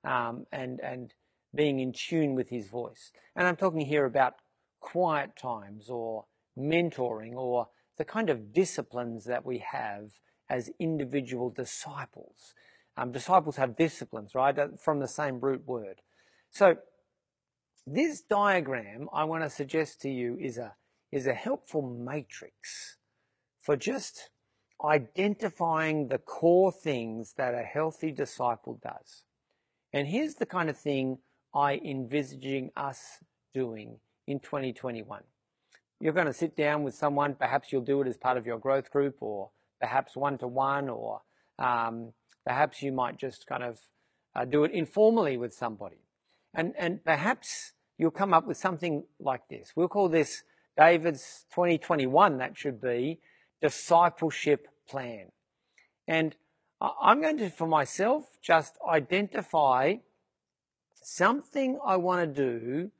um, 0.05 0.45
and, 0.49 0.79
and 0.79 1.13
being 1.53 1.81
in 1.81 1.91
tune 1.91 2.35
with 2.35 2.49
His 2.49 2.69
voice. 2.69 3.11
And 3.35 3.45
I'm 3.45 3.57
talking 3.57 3.85
here 3.85 4.05
about 4.05 4.35
quiet 4.79 5.31
times 5.37 5.89
or 5.89 6.23
mentoring 6.57 7.33
or 7.33 7.67
the 7.97 8.05
kind 8.05 8.29
of 8.29 8.53
disciplines 8.53 9.25
that 9.25 9.45
we 9.45 9.61
have 9.73 10.11
as 10.49 10.69
individual 10.79 11.49
disciples. 11.49 12.53
Um, 12.95 13.11
disciples 13.11 13.57
have 13.57 13.75
disciplines, 13.75 14.33
right, 14.33 14.55
from 14.79 14.99
the 14.99 15.07
same 15.07 15.39
root 15.39 15.67
word. 15.67 16.01
So 16.49 16.77
this 17.85 18.21
diagram 18.21 19.07
I 19.13 19.23
want 19.25 19.43
to 19.43 19.49
suggest 19.49 20.01
to 20.01 20.09
you 20.09 20.37
is 20.39 20.57
a, 20.57 20.75
is 21.11 21.27
a 21.27 21.33
helpful 21.33 21.81
matrix 21.81 22.97
for 23.59 23.75
just 23.75 24.29
identifying 24.83 26.07
the 26.07 26.17
core 26.17 26.71
things 26.71 27.33
that 27.37 27.53
a 27.53 27.63
healthy 27.63 28.11
disciple 28.11 28.79
does. 28.81 29.23
And 29.93 30.07
here's 30.07 30.35
the 30.35 30.45
kind 30.45 30.69
of 30.69 30.77
thing 30.77 31.19
I 31.53 31.75
envisaging 31.83 32.71
us 32.75 33.23
doing 33.53 33.99
in 34.27 34.39
2021. 34.39 35.23
You're 35.99 36.13
going 36.13 36.27
to 36.27 36.33
sit 36.33 36.55
down 36.55 36.83
with 36.83 36.93
someone, 36.93 37.35
perhaps 37.35 37.71
you'll 37.71 37.81
do 37.81 38.01
it 38.01 38.07
as 38.07 38.17
part 38.17 38.37
of 38.37 38.45
your 38.45 38.59
growth 38.59 38.91
group 38.91 39.17
or 39.21 39.49
perhaps 39.79 40.15
one 40.15 40.37
to 40.39 40.47
one, 40.47 40.89
or 40.89 41.21
um, 41.59 42.13
perhaps 42.45 42.81
you 42.81 42.91
might 42.91 43.17
just 43.17 43.47
kind 43.47 43.63
of 43.63 43.79
uh, 44.35 44.45
do 44.45 44.63
it 44.63 44.71
informally 44.71 45.37
with 45.37 45.53
somebody. 45.53 46.01
And, 46.53 46.73
and 46.77 47.03
perhaps 47.03 47.73
you'll 47.97 48.11
come 48.11 48.33
up 48.33 48.47
with 48.47 48.57
something 48.57 49.03
like 49.19 49.47
this. 49.49 49.73
We'll 49.75 49.87
call 49.87 50.09
this 50.09 50.43
David's 50.77 51.45
2021, 51.51 52.37
that 52.37 52.57
should 52.57 52.79
be 52.79 53.19
discipleship 53.61 54.67
plan. 54.87 55.31
And 56.07 56.35
I'm 56.79 57.21
going 57.21 57.37
to, 57.39 57.49
for 57.49 57.67
myself, 57.67 58.25
just 58.41 58.77
identify 58.87 59.95
something 61.01 61.79
I 61.83 61.97
want 61.97 62.35
to 62.35 62.41
do 62.41 62.91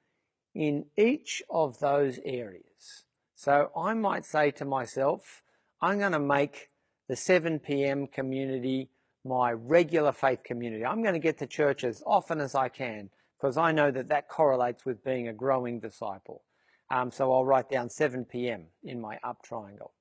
in 0.56 0.86
each 0.98 1.44
of 1.50 1.80
those 1.80 2.20
areas. 2.26 3.04
So 3.36 3.70
I 3.78 3.94
might 3.94 4.26
say 4.26 4.50
to 4.52 4.66
myself, 4.66 5.44
I'm 5.82 6.00
going 6.00 6.14
to 6.14 6.20
make 6.20 6.70
the 7.08 7.16
7 7.16 7.60
p.m. 7.60 8.08
community 8.08 8.90
my 9.24 9.52
regular 9.52 10.12
faith 10.12 10.44
community. 10.44 10.86
I'm 10.86 11.02
going 11.02 11.14
to 11.14 11.20
get 11.20 11.38
to 11.40 11.48
church 11.48 11.84
as 11.84 12.02
often 12.06 12.40
as 12.40 12.56
I 12.56 12.70
can 12.70 13.10
because 13.40 13.58
I 13.58 13.72
know 13.72 13.92
that 13.92 14.10
that 14.10 14.30
correlates 14.30 14.86
with 14.86 15.04
being 15.04 15.28
a 15.28 15.34
growing 15.34 15.80
disciple. 15.80 16.44
Um, 16.90 17.12
so 17.12 17.34
I'll 17.34 17.46
write 17.46 17.70
down 17.70 17.90
7 17.90 18.26
p.m. 18.26 18.68
in 18.84 19.02
my 19.02 19.20
up 19.24 19.44
triangle. 19.44 19.94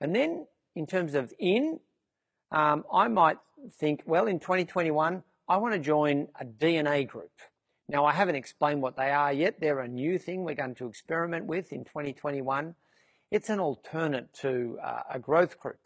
And 0.00 0.14
then 0.14 0.46
in 0.74 0.86
terms 0.86 1.14
of 1.14 1.32
in, 1.38 1.78
um, 2.50 2.84
I 2.92 3.08
might 3.08 3.38
think, 3.78 4.02
well, 4.04 4.26
in 4.26 4.40
2021, 4.40 5.22
I 5.48 5.56
want 5.56 5.74
to 5.74 5.80
join 5.80 6.28
a 6.40 6.44
DNA 6.44 7.06
group. 7.06 7.30
Now, 7.88 8.04
I 8.04 8.12
haven't 8.12 8.36
explained 8.36 8.82
what 8.82 8.96
they 8.96 9.10
are 9.10 9.32
yet. 9.32 9.60
They're 9.60 9.80
a 9.80 9.88
new 9.88 10.18
thing 10.18 10.44
we're 10.44 10.54
going 10.54 10.74
to 10.76 10.86
experiment 10.86 11.46
with 11.46 11.72
in 11.72 11.84
2021. 11.84 12.74
It's 13.32 13.48
an 13.48 13.60
alternate 13.60 14.30
to 14.42 14.78
uh, 14.84 15.04
a 15.14 15.18
growth 15.18 15.58
group. 15.58 15.80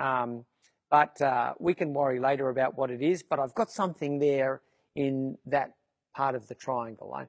Um, 0.00 0.44
but 0.90 1.22
uh, 1.22 1.54
we 1.60 1.74
can 1.74 1.94
worry 1.94 2.18
later 2.18 2.48
about 2.48 2.76
what 2.76 2.90
it 2.90 3.00
is. 3.00 3.22
But 3.22 3.38
I've 3.38 3.54
got 3.54 3.70
something 3.70 4.18
there 4.18 4.62
in 4.96 5.38
that 5.46 5.74
part 6.12 6.34
of 6.34 6.48
the 6.48 6.56
triangle. 6.56 7.14
I, 7.14 7.26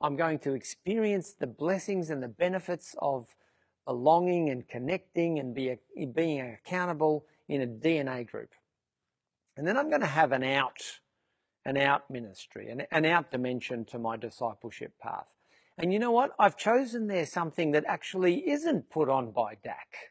I'm 0.00 0.16
going 0.16 0.38
to 0.40 0.54
experience 0.54 1.34
the 1.38 1.46
blessings 1.46 2.08
and 2.08 2.22
the 2.22 2.28
benefits 2.28 2.94
of 3.02 3.26
belonging 3.86 4.48
and 4.48 4.66
connecting 4.66 5.38
and 5.40 5.54
be 5.54 5.68
a, 5.68 6.06
being 6.06 6.40
accountable 6.40 7.26
in 7.50 7.60
a 7.60 7.66
DNA 7.66 8.26
group. 8.26 8.54
And 9.58 9.66
then 9.66 9.76
I'm 9.76 9.90
going 9.90 10.00
to 10.00 10.06
have 10.06 10.32
an 10.32 10.42
out, 10.42 10.80
an 11.66 11.76
out 11.76 12.10
ministry, 12.10 12.70
an, 12.70 12.86
an 12.90 13.04
out 13.04 13.30
dimension 13.30 13.84
to 13.90 13.98
my 13.98 14.16
discipleship 14.16 14.94
path. 15.02 15.35
And 15.78 15.92
you 15.92 15.98
know 15.98 16.10
what? 16.10 16.32
I've 16.38 16.56
chosen 16.56 17.06
there 17.06 17.26
something 17.26 17.72
that 17.72 17.84
actually 17.86 18.48
isn't 18.48 18.90
put 18.90 19.08
on 19.10 19.30
by 19.30 19.56
DAC. 19.56 20.08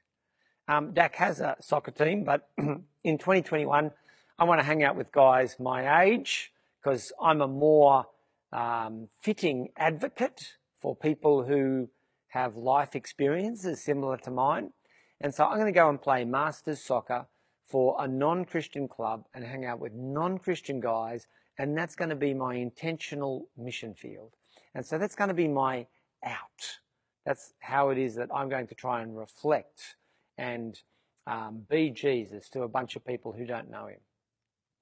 Um, 0.68 0.94
DAC 0.94 1.16
has 1.16 1.40
a 1.40 1.56
soccer 1.60 1.92
team, 1.92 2.24
but 2.24 2.50
in 2.58 3.18
2021, 3.18 3.92
I 4.38 4.44
want 4.44 4.60
to 4.60 4.66
hang 4.66 4.84
out 4.84 4.96
with 4.96 5.12
guys 5.12 5.56
my 5.60 6.04
age 6.04 6.52
because 6.82 7.12
I'm 7.22 7.42
a 7.42 7.48
more 7.48 8.06
um, 8.52 9.08
fitting 9.22 9.70
advocate 9.76 10.54
for 10.76 10.96
people 10.96 11.46
who 11.46 11.90
have 12.28 12.56
life 12.56 12.96
experiences 12.96 13.84
similar 13.84 14.18
to 14.18 14.32
mine. 14.32 14.72
And 15.20 15.34
so 15.34 15.46
I'm 15.46 15.58
going 15.58 15.74
to 15.74 15.80
go 15.80 15.90
and 15.90 16.00
play 16.00 16.26
Masters 16.26 16.84
soccer 16.84 17.26
for 17.66 17.96
a 18.00 18.08
non 18.08 18.46
Christian 18.46 18.88
club 18.88 19.26
and 19.34 19.44
hang 19.44 19.66
out 19.66 19.80
with 19.80 19.94
non 19.94 20.38
Christian 20.38 20.80
guys. 20.80 21.28
And 21.58 21.76
that's 21.78 21.96
going 21.96 22.10
to 22.10 22.16
be 22.16 22.34
my 22.34 22.56
intentional 22.56 23.48
mission 23.58 23.94
field. 23.96 24.34
And 24.76 24.86
so 24.86 24.98
that's 24.98 25.16
going 25.16 25.30
to 25.30 25.34
be 25.34 25.48
my 25.48 25.88
out. 26.24 26.80
That's 27.26 27.54
how 27.60 27.90
it 27.90 27.98
is 27.98 28.16
that 28.16 28.30
I'm 28.34 28.50
going 28.50 28.68
to 28.68 28.76
try 28.76 29.02
and 29.02 29.18
reflect 29.18 29.96
and 30.38 30.78
um, 31.26 31.64
be 31.68 31.90
Jesus 31.90 32.50
to 32.50 32.62
a 32.62 32.68
bunch 32.68 32.96
of 32.96 33.06
people 33.06 33.32
who 33.32 33.46
don't 33.46 33.72
know 33.72 33.88
him. 33.88 34.02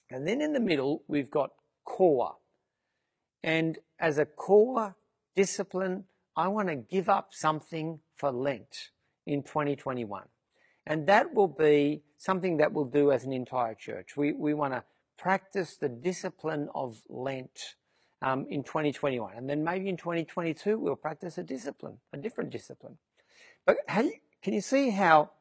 And 0.10 0.28
then 0.28 0.42
in 0.42 0.52
the 0.52 0.60
middle, 0.60 1.04
we've 1.08 1.32
got 1.32 1.52
core. 1.86 2.36
And 3.44 3.78
as 4.00 4.18
a 4.18 4.26
core 4.26 4.96
discipline, 5.36 6.06
I 6.36 6.48
want 6.48 6.70
to 6.70 6.76
give 6.76 7.08
up 7.08 7.30
something 7.32 8.00
for 8.16 8.32
Lent 8.32 8.90
in 9.26 9.44
2021. 9.44 10.24
And 10.86 11.08
that 11.08 11.34
will 11.34 11.48
be 11.48 12.02
something 12.18 12.58
that 12.58 12.74
we'll 12.74 12.86
do 12.86 13.12
as 13.12 13.24
an 13.24 13.32
entire 13.32 13.76
church. 13.76 14.18
We, 14.18 14.34
we 14.34 14.54
want 14.54 14.74
to 14.74 14.84
practice 15.18 15.78
the 15.78 15.88
discipline 15.88 16.70
of 16.76 17.04
Lent 17.08 17.76
um, 18.24 18.48
in 18.50 18.64
2021. 18.64 19.34
And 19.36 19.50
then 19.50 19.64
maybe 19.64 19.90
in 19.90 19.98
2022, 19.98 20.80
we'll 20.80 20.96
practice 20.96 21.38
a 21.38 21.44
discipline, 21.44 21.98
a 22.14 22.18
different 22.18 22.50
discipline. 22.50 22.98
But 23.66 23.78
you, 23.96 24.14
can 24.42 24.54
you 24.54 24.62
see 24.62 24.90
how 24.90 25.32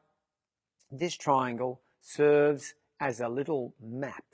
this 0.91 1.15
triangle 1.15 1.81
serves 2.01 2.75
as 2.99 3.21
a 3.21 3.29
little 3.29 3.73
map, 3.81 4.25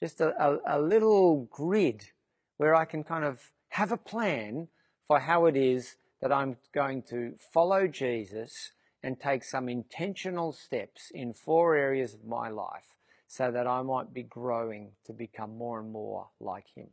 just 0.00 0.20
a, 0.20 0.34
a, 0.42 0.78
a 0.78 0.80
little 0.80 1.48
grid 1.50 2.10
where 2.56 2.74
I 2.74 2.86
can 2.86 3.04
kind 3.04 3.24
of 3.24 3.50
have 3.68 3.92
a 3.92 3.96
plan 3.96 4.68
for 5.06 5.20
how 5.20 5.46
it 5.46 5.56
is 5.56 5.96
that 6.20 6.32
I'm 6.32 6.56
going 6.74 7.02
to 7.04 7.34
follow 7.52 7.86
Jesus 7.86 8.72
and 9.02 9.20
take 9.20 9.44
some 9.44 9.68
intentional 9.68 10.52
steps 10.52 11.10
in 11.12 11.34
four 11.34 11.74
areas 11.74 12.14
of 12.14 12.24
my 12.24 12.48
life 12.48 12.94
so 13.26 13.50
that 13.50 13.66
I 13.66 13.82
might 13.82 14.14
be 14.14 14.22
growing 14.22 14.92
to 15.06 15.12
become 15.12 15.56
more 15.56 15.80
and 15.80 15.90
more 15.90 16.28
like 16.38 16.66
Him. 16.74 16.88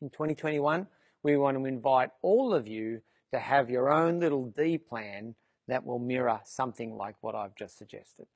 In 0.00 0.10
2021, 0.10 0.86
we 1.22 1.36
want 1.36 1.56
to 1.56 1.64
invite 1.64 2.10
all 2.22 2.52
of 2.52 2.66
you 2.66 3.00
to 3.32 3.38
have 3.38 3.70
your 3.70 3.90
own 3.90 4.20
little 4.20 4.52
D 4.56 4.78
plan 4.78 5.34
that 5.68 5.84
will 5.84 5.98
mirror 5.98 6.40
something 6.44 6.96
like 6.96 7.16
what 7.20 7.34
I've 7.34 7.56
just 7.56 7.78
suggested. 7.78 8.26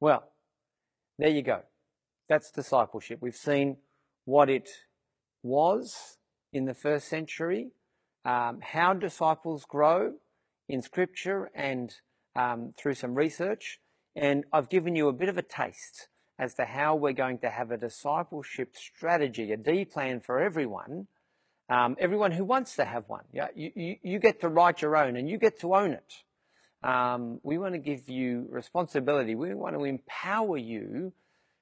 Well, 0.00 0.24
there 1.18 1.30
you 1.30 1.42
go. 1.42 1.62
That's 2.28 2.50
discipleship. 2.50 3.18
We've 3.20 3.36
seen 3.36 3.76
what 4.24 4.50
it 4.50 4.68
was 5.42 6.18
in 6.52 6.64
the 6.64 6.74
first 6.74 7.08
century, 7.08 7.68
um, 8.24 8.60
how 8.62 8.92
disciples 8.94 9.64
grow 9.64 10.14
in 10.68 10.82
Scripture 10.82 11.50
and 11.54 11.94
um, 12.34 12.74
through 12.76 12.94
some 12.94 13.14
research. 13.14 13.78
And 14.14 14.44
I've 14.52 14.68
given 14.68 14.96
you 14.96 15.08
a 15.08 15.12
bit 15.12 15.28
of 15.28 15.38
a 15.38 15.42
taste 15.42 16.08
as 16.38 16.54
to 16.54 16.64
how 16.64 16.94
we're 16.94 17.12
going 17.12 17.38
to 17.38 17.50
have 17.50 17.70
a 17.70 17.76
discipleship 17.76 18.76
strategy, 18.76 19.52
a 19.52 19.56
D 19.56 19.84
plan 19.84 20.20
for 20.20 20.38
everyone, 20.38 21.06
um, 21.68 21.96
everyone 21.98 22.32
who 22.32 22.44
wants 22.44 22.76
to 22.76 22.84
have 22.84 23.04
one. 23.08 23.24
Yeah, 23.32 23.48
you, 23.54 23.72
you, 23.74 23.96
you, 24.02 24.18
get 24.18 24.40
to 24.42 24.48
write 24.48 24.82
your 24.82 24.96
own 24.96 25.16
and 25.16 25.28
you 25.28 25.38
get 25.38 25.60
to 25.60 25.74
own 25.74 25.92
it. 25.92 26.14
Um, 26.86 27.40
we 27.42 27.58
want 27.58 27.74
to 27.74 27.78
give 27.78 28.08
you 28.08 28.46
responsibility. 28.50 29.34
We 29.34 29.54
want 29.54 29.76
to 29.76 29.84
empower 29.84 30.58
you 30.58 31.12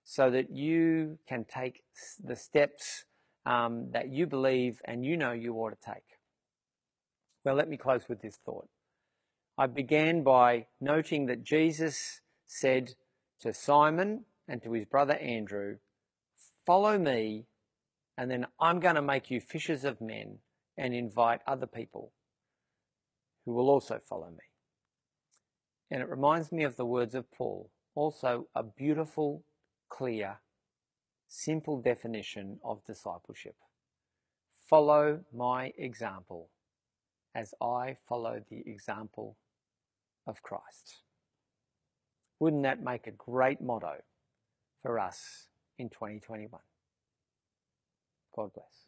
so 0.04 0.30
that 0.30 0.50
you 0.50 1.18
can 1.26 1.44
take 1.44 1.82
the 2.22 2.36
steps 2.36 3.04
um, 3.46 3.90
that 3.92 4.10
you 4.10 4.26
believe 4.26 4.82
and 4.84 5.04
you 5.04 5.16
know 5.16 5.32
you 5.32 5.54
ought 5.54 5.70
to 5.70 5.92
take. 5.92 6.18
Well, 7.44 7.54
let 7.54 7.68
me 7.68 7.76
close 7.76 8.08
with 8.08 8.20
this 8.20 8.36
thought. 8.36 8.68
I 9.56 9.66
began 9.66 10.22
by 10.22 10.66
noting 10.80 11.26
that 11.26 11.44
Jesus 11.44 12.20
said 12.46 12.94
to 13.40 13.54
Simon 13.54 14.24
and 14.48 14.62
to 14.62 14.72
his 14.72 14.84
brother 14.84 15.14
Andrew, 15.14 15.76
Follow 16.66 16.98
me, 16.98 17.44
and 18.16 18.30
then 18.30 18.46
I'm 18.58 18.80
going 18.80 18.94
to 18.94 19.02
make 19.02 19.30
you 19.30 19.40
fishers 19.40 19.84
of 19.84 20.00
men 20.00 20.38
and 20.78 20.94
invite 20.94 21.40
other 21.46 21.66
people 21.66 22.12
who 23.44 23.52
will 23.52 23.68
also 23.68 23.98
follow 23.98 24.28
me. 24.30 24.44
And 25.90 26.00
it 26.00 26.08
reminds 26.08 26.50
me 26.50 26.64
of 26.64 26.76
the 26.76 26.86
words 26.86 27.14
of 27.14 27.30
Paul, 27.30 27.70
also 27.94 28.48
a 28.54 28.62
beautiful, 28.62 29.44
clear, 29.90 30.38
simple 31.28 31.80
definition 31.80 32.58
of 32.64 32.84
discipleship. 32.84 33.56
Follow 34.68 35.20
my 35.32 35.72
example 35.76 36.48
as 37.34 37.52
I 37.60 37.96
follow 38.08 38.42
the 38.48 38.62
example 38.66 39.36
of 40.26 40.42
Christ. 40.42 41.02
Wouldn't 42.40 42.62
that 42.62 42.82
make 42.82 43.06
a 43.06 43.10
great 43.10 43.60
motto 43.60 43.96
for 44.84 45.00
us 45.00 45.46
in 45.78 45.88
2021? 45.88 46.60
God 48.36 48.52
bless. 48.52 48.83